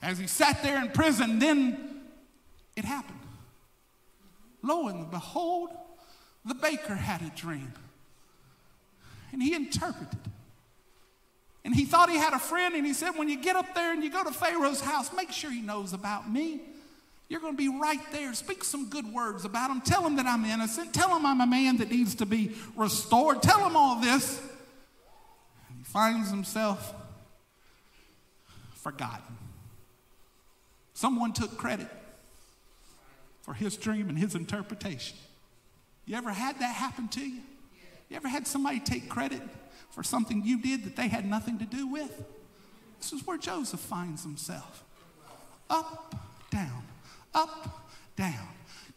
As 0.00 0.18
he 0.18 0.28
sat 0.28 0.62
there 0.62 0.80
in 0.80 0.90
prison, 0.90 1.40
then 1.40 2.02
it 2.76 2.84
happened. 2.84 3.18
Lo 4.62 4.86
and 4.86 5.10
behold, 5.10 5.70
the 6.44 6.54
baker 6.54 6.94
had 6.94 7.20
a 7.20 7.32
dream, 7.34 7.72
and 9.32 9.42
he 9.42 9.54
interpreted. 9.54 10.20
And 11.64 11.74
he 11.74 11.84
thought 11.84 12.10
he 12.10 12.16
had 12.16 12.32
a 12.32 12.38
friend, 12.38 12.74
and 12.74 12.84
he 12.84 12.92
said, 12.92 13.10
When 13.10 13.28
you 13.28 13.40
get 13.40 13.54
up 13.54 13.74
there 13.74 13.92
and 13.92 14.02
you 14.02 14.10
go 14.10 14.24
to 14.24 14.32
Pharaoh's 14.32 14.80
house, 14.80 15.12
make 15.14 15.30
sure 15.30 15.50
he 15.50 15.60
knows 15.60 15.92
about 15.92 16.30
me. 16.30 16.60
You're 17.28 17.40
going 17.40 17.54
to 17.54 17.56
be 17.56 17.68
right 17.68 18.00
there. 18.12 18.34
Speak 18.34 18.62
some 18.62 18.90
good 18.90 19.10
words 19.10 19.44
about 19.44 19.70
him. 19.70 19.80
Tell 19.80 20.06
him 20.06 20.16
that 20.16 20.26
I'm 20.26 20.44
innocent. 20.44 20.92
Tell 20.92 21.16
him 21.16 21.24
I'm 21.24 21.40
a 21.40 21.46
man 21.46 21.78
that 21.78 21.90
needs 21.90 22.16
to 22.16 22.26
be 22.26 22.54
restored. 22.76 23.42
Tell 23.42 23.64
him 23.66 23.74
all 23.74 24.00
this. 24.00 24.38
And 25.68 25.78
he 25.78 25.84
finds 25.84 26.30
himself 26.30 26.94
forgotten. 28.74 29.38
Someone 30.92 31.32
took 31.32 31.56
credit 31.56 31.88
for 33.40 33.54
his 33.54 33.76
dream 33.76 34.08
and 34.08 34.18
his 34.18 34.34
interpretation. 34.34 35.16
You 36.04 36.16
ever 36.16 36.32
had 36.32 36.58
that 36.58 36.74
happen 36.74 37.08
to 37.08 37.20
you? 37.20 37.40
You 38.10 38.16
ever 38.16 38.28
had 38.28 38.46
somebody 38.46 38.80
take 38.80 39.08
credit 39.08 39.40
for 39.92 40.02
something 40.02 40.42
you 40.44 40.60
did 40.60 40.84
that 40.84 40.96
they 40.96 41.08
had 41.08 41.24
nothing 41.24 41.58
to 41.58 41.64
do 41.64 41.86
with? 41.86 42.24
This 42.98 43.12
is 43.12 43.26
where 43.26 43.38
Joseph 43.38 43.80
finds 43.80 44.22
himself. 44.22 44.84
Up, 45.70 46.14
down, 46.50 46.82
up, 47.34 47.88
down, 48.16 48.48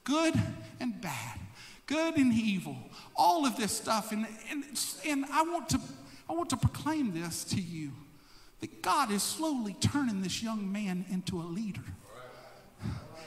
good 0.03 0.34
and 0.79 0.99
bad, 1.01 1.39
good 1.86 2.17
and 2.17 2.34
evil, 2.34 2.77
all 3.15 3.45
of 3.45 3.58
this 3.58 3.71
stuff. 3.71 4.12
And, 4.12 4.25
and, 4.49 4.63
and 5.05 5.25
I, 5.31 5.43
want 5.43 5.69
to, 5.69 5.79
I 6.29 6.34
want 6.34 6.49
to 6.49 6.58
proclaim 6.58 7.13
this 7.13 7.43
to 7.45 7.62
you 7.62 7.91
that 8.62 8.81
God 8.81 9.12
is 9.12 9.23
slowly 9.23 9.75
turning 9.79 10.21
this 10.21 10.41
young 10.41 10.71
man 10.71 11.05
into 11.10 11.39
a 11.39 11.43
leader 11.43 11.84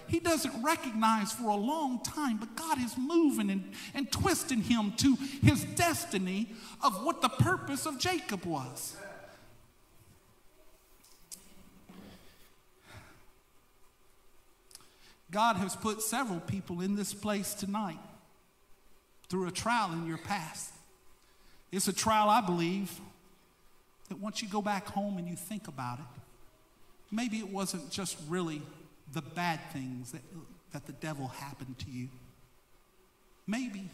he 0.09 0.21
doesn't 0.21 0.63
recognize 0.63 1.33
for 1.33 1.51
a 1.51 1.57
long 1.57 2.03
time, 2.03 2.39
but 2.39 2.57
God 2.57 2.83
is 2.83 2.97
moving 2.97 3.51
and, 3.51 3.73
and 3.95 4.11
twisting 4.11 4.63
him 4.63 4.93
to 4.99 5.17
his 5.43 5.65
destiny 5.65 6.49
of 6.83 7.05
what 7.05 7.21
the 7.21 7.29
purpose 7.29 7.87
of 7.87 7.99
Jacob 7.99 8.45
was. 8.45 8.97
God 15.31 15.57
has 15.57 15.77
put 15.77 16.01
several 16.01 16.41
people 16.41 16.81
in 16.81 16.97
this 16.97 17.13
place 17.13 17.53
tonight 17.53 17.99
through 19.29 19.47
a 19.47 19.51
trial 19.51 19.93
in 19.93 20.07
your 20.07 20.17
past. 20.17 20.73
It's 21.71 21.87
a 21.87 21.93
trial, 21.93 22.31
I 22.31 22.41
believe, 22.41 22.99
that 24.09 24.19
once 24.19 24.41
you 24.41 24.49
go 24.49 24.63
back 24.63 24.87
home 24.87 25.19
and 25.19 25.29
you 25.29 25.37
think 25.37 25.69
about 25.69 25.99
it, 25.99 26.05
maybe 27.11 27.37
it 27.37 27.51
wasn't 27.51 27.91
just 27.91 28.17
really 28.27 28.63
the 29.13 29.23
bad 29.23 29.61
things 29.73 30.13
that, 30.13 30.23
that 30.73 30.87
the 30.87 30.93
devil 30.93 31.29
happened 31.29 31.79
to 31.79 31.91
you. 31.91 32.09
Maybe 33.47 33.91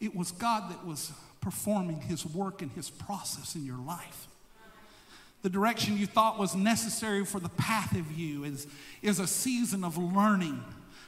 it 0.00 0.14
was 0.14 0.32
God 0.32 0.70
that 0.70 0.86
was 0.86 1.12
performing 1.40 2.00
his 2.00 2.26
work 2.26 2.60
and 2.62 2.70
his 2.72 2.90
process 2.90 3.54
in 3.54 3.64
your 3.64 3.78
life. 3.78 4.28
The 5.42 5.50
direction 5.50 5.96
you 5.96 6.06
thought 6.06 6.38
was 6.38 6.54
necessary 6.54 7.24
for 7.24 7.40
the 7.40 7.48
path 7.48 7.96
of 7.96 8.12
you 8.12 8.44
is, 8.44 8.66
is 9.02 9.18
a 9.18 9.26
season 9.26 9.82
of 9.82 9.98
learning, 9.98 10.62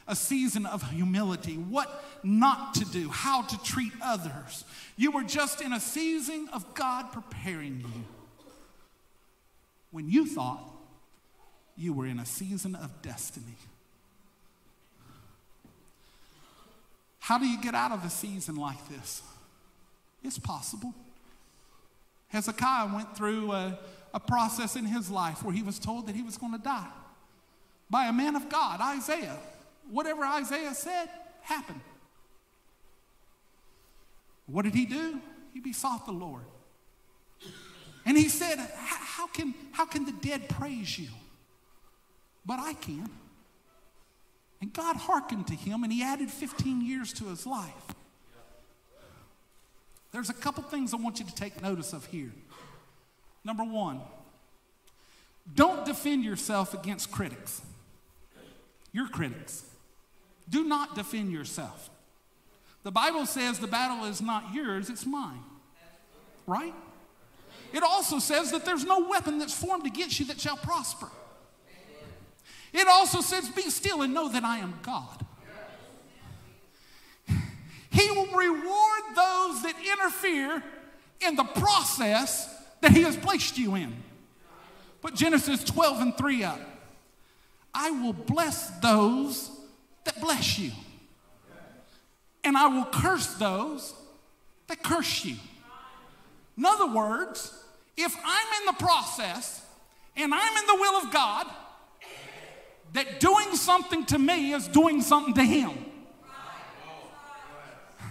a 0.09 0.17
season 0.17 0.67
of 0.67 0.91
humility, 0.91 1.55
what 1.55 2.05
not 2.25 2.75
to 2.75 2.85
do, 2.87 3.09
how 3.11 3.43
to 3.43 3.63
treat 3.63 3.93
others. 4.03 4.65
You 4.97 5.13
were 5.13 5.23
just 5.23 5.61
in 5.61 5.73
a 5.73 5.81
season 5.81 6.49
of 6.53 6.75
God 6.75 7.13
preparing 7.13 7.81
you 7.81 8.05
when 9.93 10.11
you 10.11 10.27
thought 10.27 10.74
you 11.77 11.93
were 11.93 12.07
in 12.07 12.19
a 12.19 12.27
season 12.27 12.75
of 12.75 13.03
destiny. 13.03 13.57
How 17.21 17.39
do 17.39 17.47
you 17.47 17.61
get 17.61 17.75
out 17.75 17.93
of 17.93 18.05
a 18.05 18.11
season 18.11 18.57
like 18.57 18.89
this? 18.89 19.23
It's 20.23 20.39
possible. 20.39 20.93
Hezekiah 22.29 22.95
went 22.95 23.17
through 23.17 23.53
a, 23.53 23.79
a 24.13 24.21
process 24.21 24.77
in 24.77 24.85
his 24.85 25.11
life 25.11 25.43
where 25.43 25.55
he 25.55 25.63
was 25.63 25.79
told 25.79 26.07
that 26.07 26.15
he 26.15 26.23
was 26.23 26.37
going 26.37 26.53
to 26.53 26.59
die 26.59 26.91
by 27.89 28.07
a 28.07 28.13
man 28.13 28.37
of 28.37 28.49
God, 28.49 28.81
Isaiah. 28.81 29.39
Whatever 29.91 30.25
Isaiah 30.25 30.75
said 30.75 31.09
happened. 31.43 31.81
What 34.47 34.63
did 34.65 34.75
he 34.75 34.85
do? 34.85 35.21
He 35.53 35.61
besought 35.61 36.07
the 36.07 36.13
Lord. 36.13 36.45
And 38.05 38.17
he 38.17 38.29
said, 38.29 38.59
How 38.77 39.27
can, 39.29 39.55
how 39.73 39.87
can 39.87 40.05
the 40.05 40.13
dead 40.13 40.49
praise 40.49 40.99
you? 40.99 41.09
But 42.45 42.59
I 42.59 42.75
can. 42.75 43.09
And 44.61 44.73
God 44.73 44.97
hearkened 44.97 45.47
to 45.49 45.55
him 45.55 45.85
and 45.85 45.93
he 45.93 46.03
added 46.03 46.31
15 46.31 46.81
years 46.81 47.13
to 47.15 47.25
his 47.27 47.47
life. 47.47 47.95
There's 50.13 50.31
a 50.31 50.35
couple 50.35 50.63
things 50.63 50.95
I 50.95 50.97
want 50.97 51.19
you 51.19 51.27
to 51.27 51.35
take 51.35 51.61
notice 51.61 51.93
of 51.93 52.07
here. 52.07 52.33
Number 53.45 53.65
one, 53.65 54.01
don't 55.55 55.85
defend 55.85 56.25
yourself 56.25 56.73
against 56.73 57.11
critics. 57.11 57.61
Your 58.93 59.09
critics. 59.09 59.65
Do 60.49 60.65
not 60.65 60.95
defend 60.95 61.33
yourself. 61.33 61.91
The 62.85 62.93
Bible 62.93 63.27
says 63.27 63.59
the 63.59 63.67
battle 63.67 64.05
is 64.07 64.23
not 64.23 64.55
yours, 64.55 64.89
it's 64.89 65.05
mine. 65.05 65.43
Right? 66.47 66.75
It 67.73 67.83
also 67.83 68.19
says 68.19 68.53
that 68.53 68.65
there's 68.65 68.85
no 68.85 69.09
weapon 69.09 69.39
that's 69.39 69.55
formed 69.55 69.87
against 69.87 70.21
you 70.21 70.27
that 70.27 70.41
shall 70.41 70.57
prosper. 70.57 71.09
It 72.75 72.89
also 72.89 73.21
says, 73.21 73.49
Be 73.49 73.71
still 73.71 74.03
and 74.03 74.13
know 74.13 74.29
that 74.29 74.45
I 74.45 74.59
am 74.59 74.75
God. 74.83 75.25
He 77.91 78.11
will 78.11 78.27
reward 78.27 79.03
those 79.15 79.63
that 79.63 79.75
interfere 79.81 80.61
in 81.21 81.37
the 81.37 81.45
process 81.45 82.53
that 82.81 82.91
He 82.91 83.03
has 83.03 83.17
placed 83.17 83.57
you 83.57 83.77
in. 83.77 83.95
Put 85.01 85.15
Genesis 85.15 85.63
12 85.63 86.01
and 86.01 86.19
3 86.19 86.43
up. 86.43 86.61
I 87.73 87.93
will 87.93 88.13
bless 88.13 88.71
those 88.81 89.51
that 90.03 90.21
bless 90.21 90.59
you, 90.59 90.73
and 92.43 92.57
I 92.57 92.67
will 92.67 92.85
curse 92.87 93.35
those 93.35 93.95
that 94.67 94.83
curse 94.83 95.25
you. 95.25 95.37
In 96.59 96.65
other 96.65 96.87
words, 96.87 97.65
if 97.97 98.15
I'm 98.25 98.61
in 98.61 98.67
the 98.67 98.85
process 98.85 99.65
and 100.17 100.33
I'm 100.35 100.57
in 100.57 100.67
the 100.67 100.75
will 100.75 101.07
of 101.07 101.13
God, 101.13 101.47
that 102.95 103.21
doing 103.21 103.55
something 103.55 104.07
to 104.07 104.19
me 104.19 104.53
is 104.53 104.67
doing 104.69 105.03
something 105.03 105.35
to 105.35 105.45
him. 105.45 105.73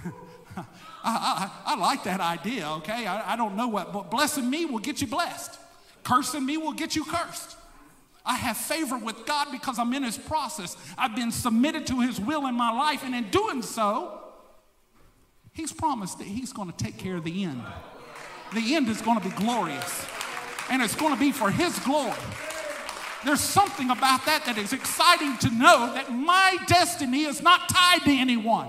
I, 0.55 0.61
I, 1.03 1.49
I, 1.65 1.75
like 1.75 2.03
that 2.03 2.19
idea, 2.19 2.69
okay? 2.69 3.07
I, 3.07 3.33
I 3.33 3.35
don't 3.37 3.55
know 3.55 3.69
what, 3.69 3.91
but 3.91 4.11
blessing 4.11 4.49
me 4.49 4.65
will 4.65 4.79
get 4.79 5.01
you 5.01 5.07
blessed. 5.07 5.57
Cursing 6.03 6.45
me 6.45 6.57
will 6.57 6.73
get 6.73 6.97
you 6.97 7.05
cursed. 7.05 7.55
I 8.25 8.35
have 8.35 8.57
favor 8.57 8.97
with 8.97 9.25
God 9.25 9.49
because 9.51 9.79
I'm 9.79 9.93
in 9.93 10.03
His 10.03 10.17
process. 10.17 10.75
I've 10.97 11.15
been 11.15 11.31
submitted 11.31 11.87
to 11.87 12.01
His 12.01 12.19
will 12.19 12.45
in 12.47 12.55
my 12.55 12.71
life, 12.71 13.03
and 13.03 13.15
in 13.15 13.29
doing 13.29 13.61
so, 13.61 14.19
He's 15.53 15.71
promised 15.71 16.17
that 16.19 16.27
He's 16.27 16.51
going 16.51 16.71
to 16.71 16.77
take 16.77 16.97
care 16.97 17.15
of 17.15 17.23
the 17.23 17.43
end. 17.45 17.63
The 18.53 18.75
end 18.75 18.89
is 18.89 19.01
going 19.01 19.19
to 19.19 19.23
be 19.23 19.33
glorious, 19.35 20.05
and 20.69 20.81
it's 20.81 20.95
going 20.95 21.13
to 21.13 21.19
be 21.19 21.31
for 21.31 21.49
His 21.49 21.79
glory. 21.79 22.13
There's 23.25 23.41
something 23.41 23.89
about 23.89 24.25
that 24.25 24.45
that 24.45 24.57
is 24.57 24.73
exciting 24.73 25.37
to 25.37 25.49
know 25.49 25.93
that 25.93 26.11
my 26.11 26.57
destiny 26.67 27.23
is 27.23 27.41
not 27.41 27.69
tied 27.69 28.03
to 28.03 28.11
anyone. 28.11 28.67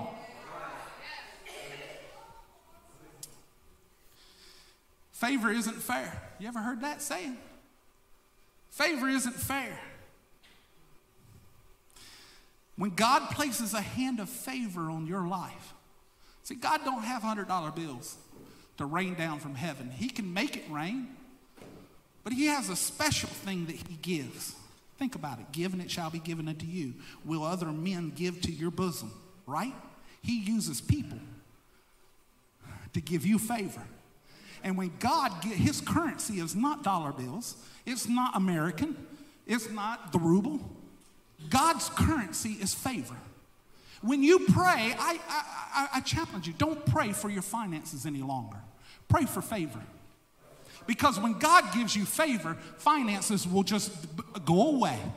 Favor 5.12 5.51
isn't 5.51 5.77
fair. 5.77 6.23
You 6.38 6.49
ever 6.49 6.59
heard 6.59 6.83
that 6.83 7.01
saying? 7.01 7.37
Favor 8.71 9.09
isn't 9.09 9.37
fair. 9.37 9.79
When 12.77 12.90
God 12.90 13.31
places 13.31 13.73
a 13.73 13.81
hand 13.81 14.21
of 14.21 14.29
favor 14.29 14.90
on 14.90 15.07
your 15.07 15.27
life, 15.27 15.75
see, 16.42 16.57
God 16.57 16.81
don't 16.85 17.05
have 17.05 17.23
$100 17.23 17.75
bills 17.77 18.17
to 18.79 18.85
rain 18.85 19.15
down 19.15 19.38
from 19.38 19.55
heaven. 19.55 19.90
He 19.90 20.09
can 20.09 20.35
make 20.35 20.57
it 20.57 20.65
rain. 20.69 21.09
But 22.25 22.33
he 22.33 22.46
has 22.46 22.70
a 22.70 22.77
special 22.77 23.29
thing 23.29 23.66
that 23.66 23.77
he 23.77 23.98
gives. 24.00 24.54
Think 24.98 25.14
about 25.14 25.38
it. 25.38 25.52
Given 25.52 25.81
it 25.81 25.90
shall 25.90 26.10
be 26.10 26.18
given 26.18 26.48
unto 26.48 26.66
you. 26.66 26.94
Will 27.25 27.44
other 27.44 27.66
men 27.66 28.12
give 28.16 28.40
to 28.42 28.50
your 28.50 28.70
bosom? 28.70 29.12
Right? 29.46 29.75
He 30.22 30.40
uses 30.40 30.81
people 30.81 31.18
to 32.94 33.00
give 33.00 33.27
you 33.27 33.38
favor. 33.38 33.83
And 34.62 34.79
when 34.79 34.92
God, 34.98 35.44
his 35.44 35.83
currency 35.83 36.40
is 36.40 36.56
not 36.56 36.83
dollar 36.83 37.12
bills, 37.12 37.56
it's 37.85 38.08
not 38.08 38.35
American, 38.35 38.96
It's 39.46 39.68
not 39.70 40.10
the 40.12 40.18
ruble. 40.18 40.60
God's 41.50 41.90
currency 41.90 42.52
is 42.52 42.75
favor. 42.75 43.16
When 44.00 44.22
you 44.22 44.38
pray, 44.50 44.94
I, 44.98 45.18
I, 45.29 45.88
I, 45.94 46.00
challenge 46.00 46.46
you 46.46 46.54
don't 46.54 46.85
pray 46.87 47.12
for 47.12 47.29
your 47.29 47.42
finances 47.42 48.06
any 48.06 48.22
longer. 48.22 48.58
Pray 49.08 49.25
for 49.25 49.42
favor. 49.42 49.81
Because 50.87 51.19
when 51.19 51.39
God 51.39 51.73
gives 51.73 51.97
you 51.97 52.05
favor, 52.05 52.57
finances 52.79 53.47
will 53.47 53.63
just 53.63 53.93
go 54.45 54.77
away. 54.77 54.99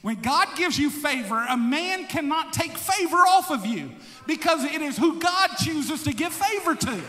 When 0.00 0.20
God 0.20 0.48
gives 0.56 0.78
you 0.78 0.90
favor, 0.90 1.44
a 1.48 1.56
man 1.56 2.06
cannot 2.06 2.52
take 2.52 2.72
favor 2.72 3.16
off 3.16 3.50
of 3.50 3.66
you 3.66 3.90
because 4.28 4.62
it 4.62 4.80
is 4.80 4.96
who 4.96 5.18
God 5.18 5.48
chooses 5.56 6.04
to 6.04 6.12
give 6.12 6.32
favor 6.32 6.76
to. 6.76 7.02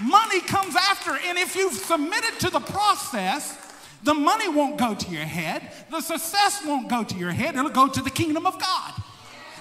Money 0.00 0.40
comes 0.40 0.76
after, 0.76 1.16
and 1.16 1.36
if 1.36 1.56
you've 1.56 1.72
submitted 1.74 2.38
to 2.40 2.50
the 2.50 2.60
process, 2.60 3.58
the 4.02 4.14
money 4.14 4.48
won't 4.48 4.76
go 4.76 4.94
to 4.94 5.10
your 5.10 5.24
head, 5.24 5.62
the 5.90 6.00
success 6.00 6.62
won't 6.64 6.88
go 6.88 7.02
to 7.02 7.16
your 7.16 7.32
head, 7.32 7.56
it'll 7.56 7.70
go 7.70 7.88
to 7.88 8.02
the 8.02 8.10
kingdom 8.10 8.46
of 8.46 8.60
God. 8.60 8.92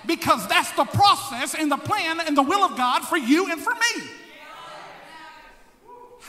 Because 0.05 0.47
that's 0.47 0.71
the 0.73 0.85
process 0.85 1.55
and 1.55 1.71
the 1.71 1.77
plan 1.77 2.19
and 2.19 2.37
the 2.37 2.43
will 2.43 2.63
of 2.63 2.77
God 2.77 3.01
for 3.01 3.17
you 3.17 3.51
and 3.51 3.59
for 3.59 3.73
me. 3.73 4.07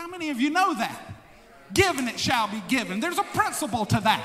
How 0.07 0.13
many 0.13 0.31
of 0.31 0.41
you 0.41 0.51
know 0.51 0.73
that? 0.73 1.03
Given 1.75 2.07
it 2.07 2.21
shall 2.21 2.47
be 2.47 2.63
given. 2.69 3.01
There's 3.01 3.19
a 3.19 3.25
principle 3.25 3.85
to 3.87 3.99
that. 4.03 4.25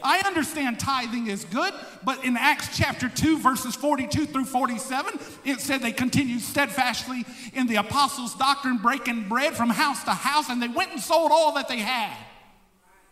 I 0.00 0.20
understand 0.20 0.78
tithing 0.78 1.26
is 1.26 1.44
good, 1.44 1.74
but 2.04 2.24
in 2.24 2.36
Acts 2.36 2.78
chapter 2.78 3.08
2, 3.08 3.40
verses 3.40 3.74
42 3.74 4.26
through 4.26 4.44
47, 4.44 5.18
it 5.44 5.58
said 5.58 5.82
they 5.82 5.90
continued 5.90 6.40
steadfastly 6.40 7.24
in 7.52 7.66
the 7.66 7.74
apostles' 7.74 8.36
doctrine, 8.36 8.78
breaking 8.78 9.28
bread 9.28 9.56
from 9.56 9.70
house 9.70 10.04
to 10.04 10.12
house, 10.12 10.50
and 10.50 10.62
they 10.62 10.68
went 10.68 10.92
and 10.92 11.00
sold 11.00 11.32
all 11.32 11.52
that 11.54 11.66
they 11.66 11.80
had. 11.80 12.16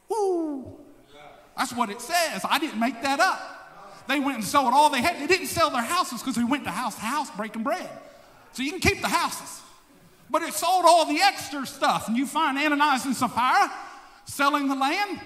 Woo! 0.09 0.79
That's 1.59 1.75
what 1.75 1.91
it 1.91 2.01
says. 2.01 2.47
I 2.49 2.61
didn't 2.61 2.79
make 2.79 3.03
that 3.03 3.19
up. 3.19 4.07
They 4.07 4.21
went 4.21 4.37
and 4.37 4.45
sold 4.45 4.73
all 4.73 4.91
they 4.91 5.03
had. 5.03 5.21
They 5.21 5.27
didn't 5.27 5.49
sell 5.49 5.71
their 5.71 5.83
houses 5.83 6.21
because 6.21 6.37
they 6.37 6.45
went 6.45 6.63
to 6.65 6.71
house 6.71 6.95
to 6.95 7.01
house 7.01 7.33
breaking 7.33 7.65
bread. 7.65 7.91
So 8.53 8.63
you 8.63 8.71
can 8.71 8.81
keep 8.81 9.03
the 9.03 9.09
houses. 9.09 9.65
But 10.31 10.43
it 10.43 10.55
sold 10.55 10.85
all 10.87 11.07
the 11.07 11.20
extra 11.20 11.66
stuff. 11.66 12.09
And 12.09 12.16
you 12.16 12.27
find 12.27 12.59
Ananias 12.59 13.05
and 13.05 13.14
Sapphira 13.14 13.72
selling 14.24 14.68
the 14.68 14.74
land 14.74 15.20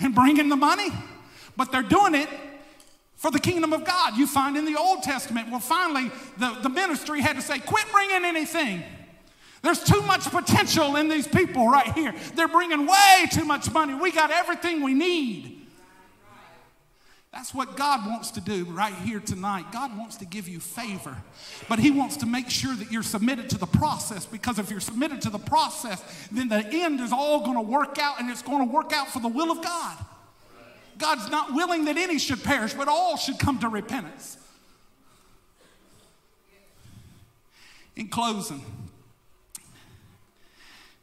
and 0.00 0.14
bringing 0.14 0.48
the 0.48 0.56
money. 0.56 0.88
But 1.56 1.70
they're 1.70 1.82
doing 1.82 2.14
it 2.14 2.28
for 3.16 3.30
the 3.30 3.38
kingdom 3.38 3.72
of 3.72 3.84
God. 3.84 4.16
You 4.16 4.26
find 4.26 4.56
in 4.56 4.64
the 4.64 4.76
Old 4.76 5.02
Testament, 5.02 5.50
well, 5.50 5.60
finally, 5.60 6.10
the, 6.38 6.58
the 6.62 6.68
ministry 6.68 7.20
had 7.20 7.36
to 7.36 7.42
say, 7.42 7.60
quit 7.60 7.84
bringing 7.92 8.24
anything. 8.24 8.82
There's 9.62 9.82
too 9.82 10.02
much 10.02 10.28
potential 10.28 10.96
in 10.96 11.08
these 11.08 11.28
people 11.28 11.68
right 11.68 11.92
here. 11.92 12.12
They're 12.34 12.48
bringing 12.48 12.84
way 12.84 13.26
too 13.30 13.44
much 13.44 13.70
money. 13.70 13.94
We 13.94 14.10
got 14.10 14.32
everything 14.32 14.82
we 14.82 14.92
need. 14.92 15.61
That's 17.32 17.54
what 17.54 17.76
God 17.78 18.06
wants 18.06 18.30
to 18.32 18.42
do 18.42 18.66
right 18.66 18.92
here 18.92 19.18
tonight. 19.18 19.72
God 19.72 19.96
wants 19.96 20.16
to 20.16 20.26
give 20.26 20.48
you 20.48 20.60
favor, 20.60 21.16
but 21.66 21.78
He 21.78 21.90
wants 21.90 22.18
to 22.18 22.26
make 22.26 22.50
sure 22.50 22.74
that 22.74 22.92
you're 22.92 23.02
submitted 23.02 23.48
to 23.50 23.58
the 23.58 23.66
process 23.66 24.26
because 24.26 24.58
if 24.58 24.70
you're 24.70 24.80
submitted 24.80 25.22
to 25.22 25.30
the 25.30 25.38
process, 25.38 26.02
then 26.30 26.48
the 26.50 26.62
end 26.66 27.00
is 27.00 27.10
all 27.10 27.40
going 27.40 27.56
to 27.56 27.62
work 27.62 27.98
out 27.98 28.20
and 28.20 28.30
it's 28.30 28.42
going 28.42 28.68
to 28.68 28.70
work 28.72 28.92
out 28.92 29.08
for 29.08 29.18
the 29.18 29.28
will 29.28 29.50
of 29.50 29.62
God. 29.62 29.96
God's 30.98 31.30
not 31.30 31.54
willing 31.54 31.86
that 31.86 31.96
any 31.96 32.18
should 32.18 32.44
perish, 32.44 32.74
but 32.74 32.86
all 32.86 33.16
should 33.16 33.38
come 33.38 33.58
to 33.60 33.68
repentance. 33.68 34.36
In 37.96 38.08
closing, 38.08 38.62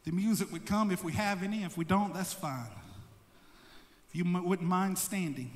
the 0.05 0.11
music 0.11 0.51
would 0.51 0.67
come 0.67 0.91
if 0.91 1.03
we 1.03 1.11
have 1.13 1.41
any. 1.41 1.63
If 1.63 1.75
we 1.75 1.85
don't, 1.85 2.13
that's 2.13 2.33
fine. 2.33 2.69
If 4.09 4.15
you 4.15 4.41
wouldn't 4.41 4.67
mind 4.67 4.97
standing. 4.99 5.51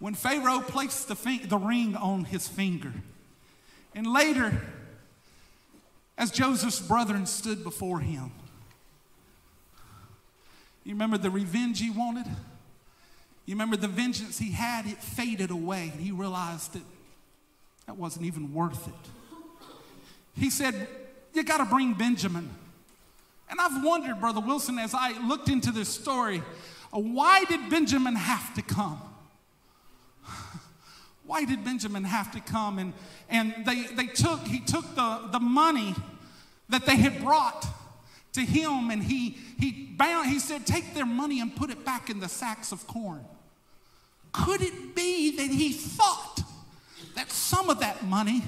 When 0.00 0.14
Pharaoh 0.14 0.60
placed 0.60 1.08
the, 1.08 1.40
the 1.46 1.58
ring 1.58 1.94
on 1.94 2.24
his 2.24 2.48
finger, 2.48 2.92
and 3.94 4.06
later, 4.06 4.60
as 6.16 6.30
Joseph's 6.30 6.80
brethren 6.80 7.26
stood 7.26 7.62
before 7.62 8.00
him, 8.00 8.32
you 10.84 10.94
remember 10.94 11.18
the 11.18 11.30
revenge 11.30 11.80
he 11.80 11.90
wanted? 11.90 12.26
You 13.44 13.54
remember 13.54 13.76
the 13.76 13.88
vengeance 13.88 14.38
he 14.38 14.52
had? 14.52 14.86
It 14.86 14.96
faded 15.02 15.50
away, 15.50 15.90
and 15.92 16.00
he 16.00 16.12
realized 16.12 16.72
that 16.72 16.82
that 17.86 17.96
wasn't 17.96 18.24
even 18.24 18.54
worth 18.54 18.88
it. 18.88 18.94
He 20.34 20.48
said, 20.48 20.88
You 21.34 21.44
got 21.44 21.58
to 21.58 21.66
bring 21.66 21.92
Benjamin. 21.92 22.48
And 23.50 23.60
I've 23.60 23.84
wondered, 23.84 24.20
Brother 24.20 24.40
Wilson, 24.40 24.78
as 24.78 24.94
I 24.94 25.18
looked 25.26 25.48
into 25.48 25.72
this 25.72 25.88
story, 25.88 26.42
why 26.90 27.44
did 27.44 27.68
Benjamin 27.68 28.14
have 28.14 28.54
to 28.54 28.62
come? 28.62 29.00
Why 31.30 31.44
did 31.44 31.64
Benjamin 31.64 32.02
have 32.02 32.32
to 32.32 32.40
come? 32.40 32.80
And, 32.80 32.92
and 33.28 33.54
they, 33.64 33.82
they 33.82 34.06
took, 34.06 34.40
he 34.40 34.58
took 34.58 34.96
the, 34.96 35.28
the 35.30 35.38
money 35.38 35.94
that 36.70 36.86
they 36.86 36.96
had 36.96 37.22
brought 37.22 37.64
to 38.32 38.40
him 38.40 38.90
and 38.90 39.00
he, 39.00 39.38
he 39.56 39.94
bound, 39.96 40.28
he 40.28 40.40
said, 40.40 40.66
take 40.66 40.92
their 40.92 41.06
money 41.06 41.38
and 41.38 41.54
put 41.54 41.70
it 41.70 41.84
back 41.84 42.10
in 42.10 42.18
the 42.18 42.28
sacks 42.28 42.72
of 42.72 42.84
corn. 42.88 43.24
Could 44.32 44.60
it 44.60 44.96
be 44.96 45.36
that 45.36 45.46
he 45.46 45.72
thought 45.72 46.42
that 47.14 47.30
some 47.30 47.70
of 47.70 47.78
that 47.78 48.04
money 48.04 48.42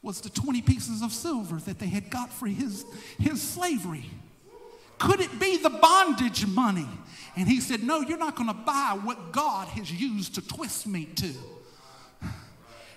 was 0.00 0.22
the 0.22 0.30
20 0.30 0.62
pieces 0.62 1.02
of 1.02 1.12
silver 1.12 1.56
that 1.66 1.78
they 1.78 1.88
had 1.88 2.08
got 2.08 2.32
for 2.32 2.46
his, 2.46 2.86
his 3.18 3.42
slavery. 3.42 4.08
Could 4.98 5.20
it 5.20 5.38
be 5.38 5.58
the 5.58 5.68
bondage 5.68 6.46
money? 6.46 6.88
And 7.36 7.46
he 7.46 7.60
said, 7.60 7.82
No, 7.82 8.00
you're 8.00 8.16
not 8.16 8.36
going 8.36 8.48
to 8.48 8.54
buy 8.54 8.98
what 9.04 9.32
God 9.32 9.68
has 9.68 9.92
used 9.92 10.36
to 10.36 10.48
twist 10.48 10.86
me 10.86 11.04
to. 11.16 11.34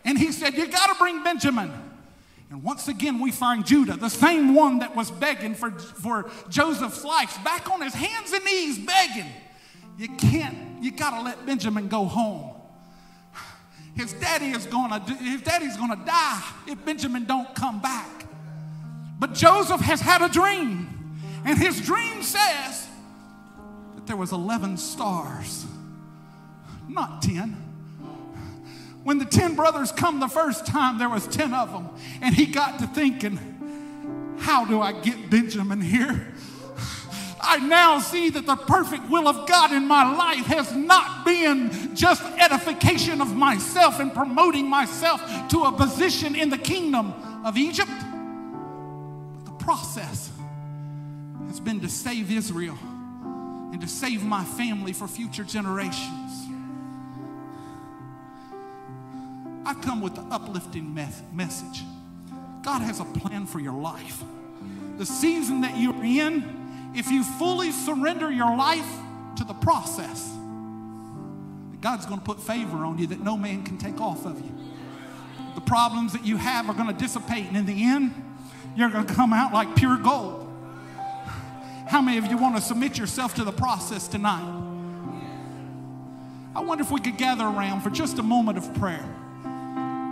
And 0.06 0.18
he 0.18 0.32
said, 0.32 0.56
You 0.56 0.68
got 0.68 0.88
to 0.88 0.96
bring 0.96 1.24
Benjamin. 1.24 1.72
And 2.50 2.64
once 2.64 2.88
again, 2.88 3.20
we 3.20 3.32
find 3.32 3.66
Judah, 3.66 3.96
the 3.96 4.10
same 4.10 4.56
one 4.56 4.80
that 4.80 4.96
was 4.96 5.12
begging 5.12 5.54
for, 5.54 5.72
for 5.72 6.32
Joseph's 6.50 7.06
life, 7.06 7.38
back 7.44 7.70
on 7.70 7.82
his 7.82 7.94
hands 7.94 8.32
and 8.34 8.44
knees 8.44 8.80
begging. 8.80 9.32
You 10.00 10.08
can't, 10.16 10.82
you 10.82 10.92
got 10.92 11.12
to 11.12 11.22
let 11.22 11.46
Benjamin 11.46 11.90
go 11.90 12.06
home. 12.06 12.56
His 13.96 14.14
daddy 14.14 14.52
is 14.52 14.66
gonna 14.66 15.00
his 15.00 15.42
daddy's 15.42 15.76
gonna 15.76 16.02
die 16.06 16.42
if 16.68 16.84
Benjamin 16.86 17.26
don't 17.26 17.54
come 17.54 17.82
back. 17.82 18.26
But 19.20 19.34
Joseph 19.34 19.82
has 19.82 20.00
had 20.00 20.22
a 20.22 20.30
dream, 20.30 21.20
and 21.44 21.58
his 21.58 21.82
dream 21.82 22.24
says 22.24 22.88
that 23.96 24.08
there 24.08 24.16
was 24.16 24.32
11 24.32 24.78
stars, 24.78 25.66
not 26.88 27.22
10 27.22 27.69
when 29.04 29.18
the 29.18 29.26
10 29.26 29.56
brothers 29.56 29.92
come 29.92 30.20
the 30.20 30.28
first 30.28 30.66
time 30.66 30.98
there 30.98 31.10
was 31.10 31.28
10 31.28 31.54
of 31.54 31.72
them 31.72 31.90
and 32.22 32.36
he 32.36 32.46
got 32.46 32.80
to 32.80 32.88
thinking 32.88 33.38
how 34.40 34.66
do 34.66 34.82
i 34.82 34.92
get 34.92 35.30
benjamin 35.30 35.82
here 35.82 36.34
I 37.42 37.58
now 37.58 38.00
see 38.00 38.30
that 38.32 38.46
the 38.46 38.56
perfect 38.56 39.10
will 39.10 39.28
of 39.28 39.48
God 39.48 39.72
in 39.72 39.88
my 39.88 40.16
life 40.16 40.46
has 40.48 40.76
not 40.76 41.26
been 41.26 41.96
just 41.96 42.22
edification 42.38 43.22
of 43.22 43.36
myself 43.36 44.00
and 44.00 44.14
promoting 44.14 44.70
myself 44.70 45.22
to 45.50 45.64
a 45.64 45.72
position 45.72 46.36
in 46.36 46.50
the 46.50 46.58
kingdom 46.58 47.14
of 47.46 47.58
Egypt. 47.58 47.90
But 47.90 49.46
the 49.46 49.64
process 49.64 50.32
has 51.48 51.60
been 51.60 51.80
to 51.80 51.90
save 51.90 52.32
Israel 52.32 52.78
and 53.72 53.80
to 53.82 53.88
save 53.88 54.24
my 54.24 54.44
family 54.44 54.94
for 54.94 55.08
future 55.08 55.44
generations. 55.44 56.49
I 59.70 59.76
come 59.76 60.02
with 60.02 60.16
the 60.16 60.24
uplifting 60.32 60.96
message. 60.96 61.84
God 62.64 62.82
has 62.82 63.00
a 63.00 63.06
plan 63.06 63.46
for 63.46 63.60
your 63.60 63.80
life. 63.80 64.24
The 64.98 65.06
season 65.06 65.62
that 65.62 65.78
you're 65.78 66.04
in, 66.04 66.92
if 66.96 67.12
you 67.12 67.24
fully 67.24 67.72
surrender 67.72 68.32
your 68.32 68.58
life 68.58 68.92
to 69.36 69.44
the 69.44 69.54
process, 69.54 70.28
God's 71.82 72.08
going 72.08 72.20
to 72.20 72.26
put 72.26 72.42
favor 72.42 72.78
on 72.78 72.98
you 72.98 73.06
that 73.08 73.20
no 73.20 73.38
man 73.38 73.62
can 73.62 73.78
take 73.78 74.02
off 74.02 74.26
of 74.26 74.44
you. 74.44 74.52
The 75.54 75.62
problems 75.62 76.14
that 76.14 76.26
you 76.26 76.38
have 76.38 76.68
are 76.68 76.74
going 76.74 76.88
to 76.88 77.00
dissipate, 77.00 77.46
and 77.46 77.56
in 77.56 77.68
the 77.68 77.84
end, 77.84 78.12
you're 78.76 78.90
going 78.90 79.06
to 79.06 79.14
come 79.14 79.34
out 79.34 79.54
like 79.54 79.76
pure 79.76 79.98
gold. 79.98 80.52
How 81.88 82.02
many 82.02 82.18
of 82.18 82.26
you 82.26 82.40
want 82.40 82.56
to 82.56 82.62
submit 82.64 82.98
yourself 82.98 83.36
to 83.36 83.44
the 83.44 83.52
process 83.52 84.08
tonight? 84.08 84.66
I 86.56 86.62
wonder 86.62 86.84
if 86.84 86.90
we 86.90 87.02
could 87.02 87.18
gather 87.18 87.46
around 87.46 87.82
for 87.82 87.92
just 87.92 88.18
a 88.18 88.24
moment 88.24 88.58
of 88.58 88.74
prayer, 88.74 89.08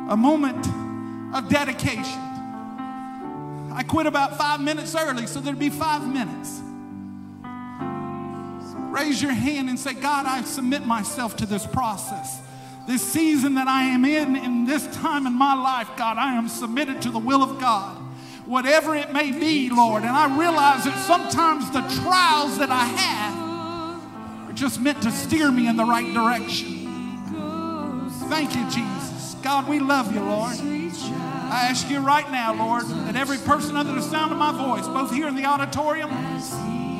a 0.09 0.15
moment 0.17 0.65
of 1.35 1.49
dedication. 1.49 2.21
I 3.73 3.83
quit 3.87 4.07
about 4.07 4.37
five 4.37 4.59
minutes 4.61 4.95
early, 4.95 5.27
so 5.27 5.39
there'd 5.39 5.59
be 5.59 5.69
five 5.69 6.07
minutes. 6.07 6.61
Raise 8.91 9.21
your 9.21 9.33
hand 9.33 9.69
and 9.69 9.77
say, 9.77 9.93
God, 9.93 10.25
I 10.25 10.41
submit 10.43 10.85
myself 10.85 11.35
to 11.37 11.45
this 11.45 11.65
process. 11.65 12.41
This 12.87 13.01
season 13.01 13.55
that 13.55 13.67
I 13.67 13.83
am 13.83 14.05
in, 14.05 14.35
in 14.35 14.65
this 14.65 14.87
time 14.95 15.27
in 15.27 15.33
my 15.33 15.53
life, 15.53 15.89
God, 15.97 16.17
I 16.17 16.35
am 16.35 16.47
submitted 16.47 17.01
to 17.03 17.11
the 17.11 17.19
will 17.19 17.43
of 17.43 17.59
God. 17.59 17.97
whatever 18.47 18.95
it 18.95 19.11
may 19.11 19.31
be, 19.31 19.69
Lord. 19.69 20.03
And 20.03 20.11
I 20.11 20.37
realize 20.37 20.85
that 20.85 20.97
sometimes 21.05 21.69
the 21.71 21.81
trials 22.01 22.57
that 22.59 22.69
I 22.71 22.85
have 22.85 24.49
are 24.49 24.53
just 24.53 24.79
meant 24.79 25.01
to 25.03 25.11
steer 25.11 25.51
me 25.51 25.67
in 25.67 25.75
the 25.75 25.85
right 25.85 26.11
direction. 26.13 26.75
Thank 28.29 28.55
you, 28.55 28.63
Jesus. 28.69 28.96
God, 29.41 29.67
we 29.67 29.79
love 29.79 30.13
you, 30.13 30.21
Lord. 30.21 30.55
I 31.49 31.67
ask 31.69 31.89
you 31.89 31.99
right 31.99 32.29
now, 32.31 32.53
Lord, 32.53 32.85
that 33.05 33.15
every 33.15 33.37
person 33.37 33.77
under 33.77 33.93
the 33.93 34.01
sound 34.01 34.31
of 34.31 34.37
my 34.37 34.51
voice, 34.51 34.85
both 34.87 35.11
here 35.11 35.27
in 35.27 35.35
the 35.35 35.45
auditorium, 35.45 36.09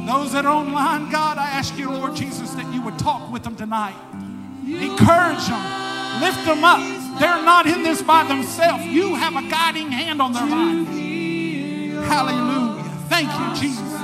those 0.05 0.31
that 0.31 0.45
are 0.45 0.53
online, 0.53 1.11
God, 1.11 1.37
I 1.37 1.49
ask 1.49 1.77
you, 1.77 1.91
Lord 1.91 2.15
Jesus, 2.15 2.51
that 2.51 2.73
you 2.73 2.81
would 2.81 2.97
talk 2.97 3.29
with 3.31 3.43
them 3.43 3.55
tonight. 3.55 3.95
Encourage 4.65 5.45
them, 5.47 6.21
lift 6.21 6.45
them 6.45 6.63
up. 6.63 6.79
They're 7.19 7.43
not 7.43 7.67
in 7.67 7.83
this 7.83 8.01
by 8.01 8.23
themselves. 8.23 8.85
You 8.85 9.15
have 9.15 9.35
a 9.35 9.49
guiding 9.49 9.91
hand 9.91 10.21
on 10.21 10.33
their 10.33 10.45
life. 10.45 10.87
Hallelujah. 12.07 12.83
Thank 13.09 13.27
you, 13.27 13.61
Jesus. 13.61 13.96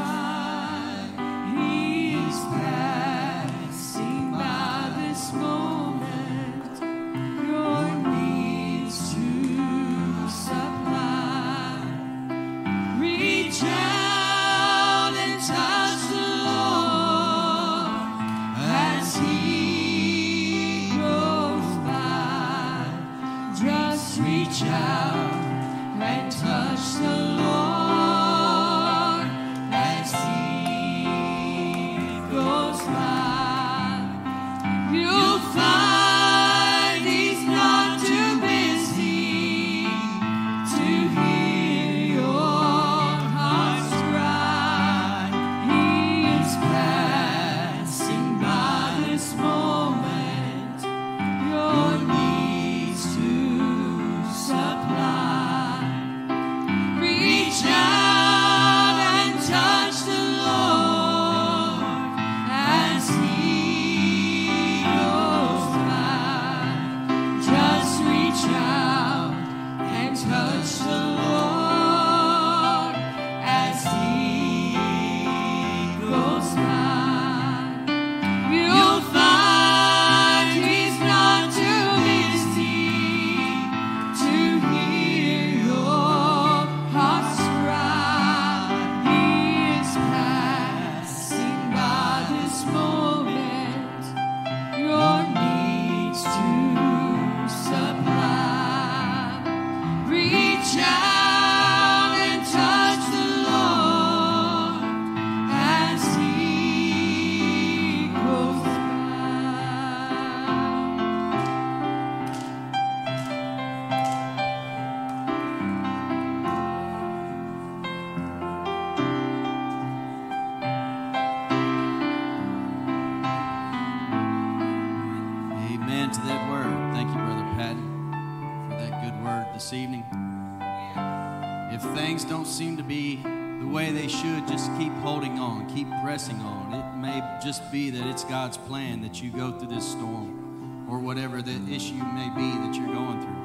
Just 134.48 134.72
keep 134.78 134.94
holding 134.94 135.40
on, 135.40 135.74
keep 135.74 135.88
pressing 136.04 136.40
on. 136.42 136.74
It 136.74 136.98
may 136.98 137.22
just 137.44 137.72
be 137.72 137.90
that 137.92 138.08
it's 138.08 138.24
God's 138.24 138.58
plan 138.58 139.02
that 139.02 139.22
you 139.22 139.32
go 139.32 139.52
through 139.52 139.70
this 139.70 139.90
storm 139.90 140.88
or 140.90 141.00
whatever 141.00 141.42
the 141.42 141.56
issue 141.74 141.94
may 141.94 142.30
be 142.36 142.52
that 142.52 142.76
you're 142.76 142.94
going 142.94 143.22
through. 143.22 143.44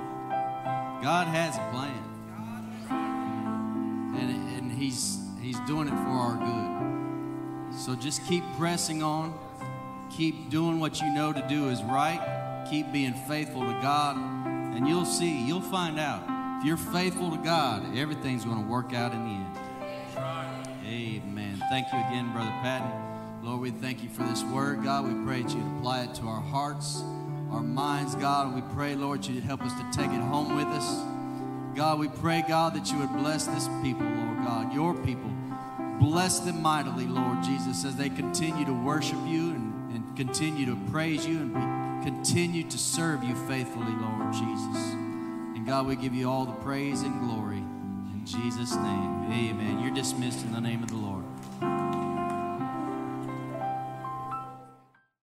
God 1.03 1.29
has 1.29 1.57
a 1.57 1.71
plan. 1.71 2.05
And, 4.19 4.59
and 4.59 4.73
he's, 4.73 5.19
he's 5.41 5.59
doing 5.61 5.89
it 5.89 5.93
for 5.93 6.11
our 6.11 6.37
good. 6.37 7.75
So 7.79 7.95
just 7.95 8.27
keep 8.27 8.43
pressing 8.57 9.03
on. 9.03 9.39
Keep 10.11 10.51
doing 10.51 10.81
what 10.81 11.01
you 11.01 11.13
know 11.15 11.33
to 11.33 11.47
do 11.49 11.69
is 11.69 11.83
right. 11.83 12.65
Keep 12.69 12.93
being 12.93 13.15
faithful 13.15 13.63
to 13.63 13.73
God. 13.81 14.17
And 14.17 14.89
you'll 14.89 15.05
see, 15.05 15.47
you'll 15.47 15.61
find 15.61 15.99
out. 15.99 16.25
If 16.59 16.65
you're 16.65 16.77
faithful 16.77 17.31
to 17.31 17.37
God, 17.37 17.97
everything's 17.97 18.45
going 18.45 18.61
to 18.61 18.69
work 18.69 18.93
out 18.93 19.13
in 19.13 19.25
the 19.25 19.31
end. 19.31 19.58
Thank 21.69 21.93
you 21.93 21.99
again, 21.99 22.33
Brother 22.33 22.51
Patton. 22.63 22.91
Lord, 23.43 23.61
we 23.61 23.71
thank 23.71 24.03
you 24.03 24.09
for 24.09 24.23
this 24.23 24.43
word, 24.43 24.83
God. 24.83 25.07
We 25.07 25.25
pray 25.27 25.43
that 25.43 25.55
you'd 25.55 25.79
apply 25.79 26.05
it 26.05 26.15
to 26.15 26.23
our 26.23 26.41
hearts, 26.41 27.03
our 27.51 27.61
minds, 27.61 28.15
God. 28.15 28.47
And 28.47 28.55
we 28.57 28.63
pray, 28.75 28.95
Lord, 28.95 29.27
you'd 29.27 29.43
help 29.43 29.61
us 29.61 29.75
to 29.75 29.87
take 29.93 30.11
it 30.11 30.21
home 30.21 30.57
with 30.57 30.67
us. 30.69 31.77
God, 31.77 31.99
we 31.99 32.09
pray, 32.09 32.43
God, 32.49 32.75
that 32.75 32.91
you 32.91 32.99
would 32.99 33.13
bless 33.13 33.47
this 33.47 33.69
people, 33.83 34.07
Lord 34.07 34.39
God, 34.39 34.73
your 34.73 34.95
people. 34.95 35.31
Bless 36.01 36.41
them 36.41 36.63
mightily, 36.63 37.07
Lord 37.07 37.43
Jesus, 37.43 37.85
as 37.85 37.97
they 37.97 38.09
continue 38.09 38.65
to 38.65 38.73
worship 38.73 39.19
you 39.27 39.51
and, 39.51 39.93
and 39.93 40.17
continue 40.17 40.65
to 40.67 40.77
praise 40.91 41.27
you 41.27 41.39
and 41.39 42.03
continue 42.03 42.63
to 42.65 42.79
serve 42.79 43.23
you 43.23 43.35
faithfully, 43.47 43.93
Lord 43.93 44.33
Jesus. 44.33 44.93
And 45.55 45.67
God, 45.67 45.87
we 45.87 45.97
give 45.97 46.15
you 46.15 46.31
all 46.31 46.47
the 46.47 46.65
praise 46.65 47.03
and 47.03 47.21
glory. 47.21 47.59
In 47.59 48.23
Jesus' 48.25 48.75
name, 48.75 49.25
amen. 49.31 49.81
You're 49.83 49.95
dismissed 49.95 50.47
in 50.47 50.53
the 50.53 50.61
name 50.63 50.83
of 50.83 50.89
the 50.89 50.97
Lord. 50.97 51.18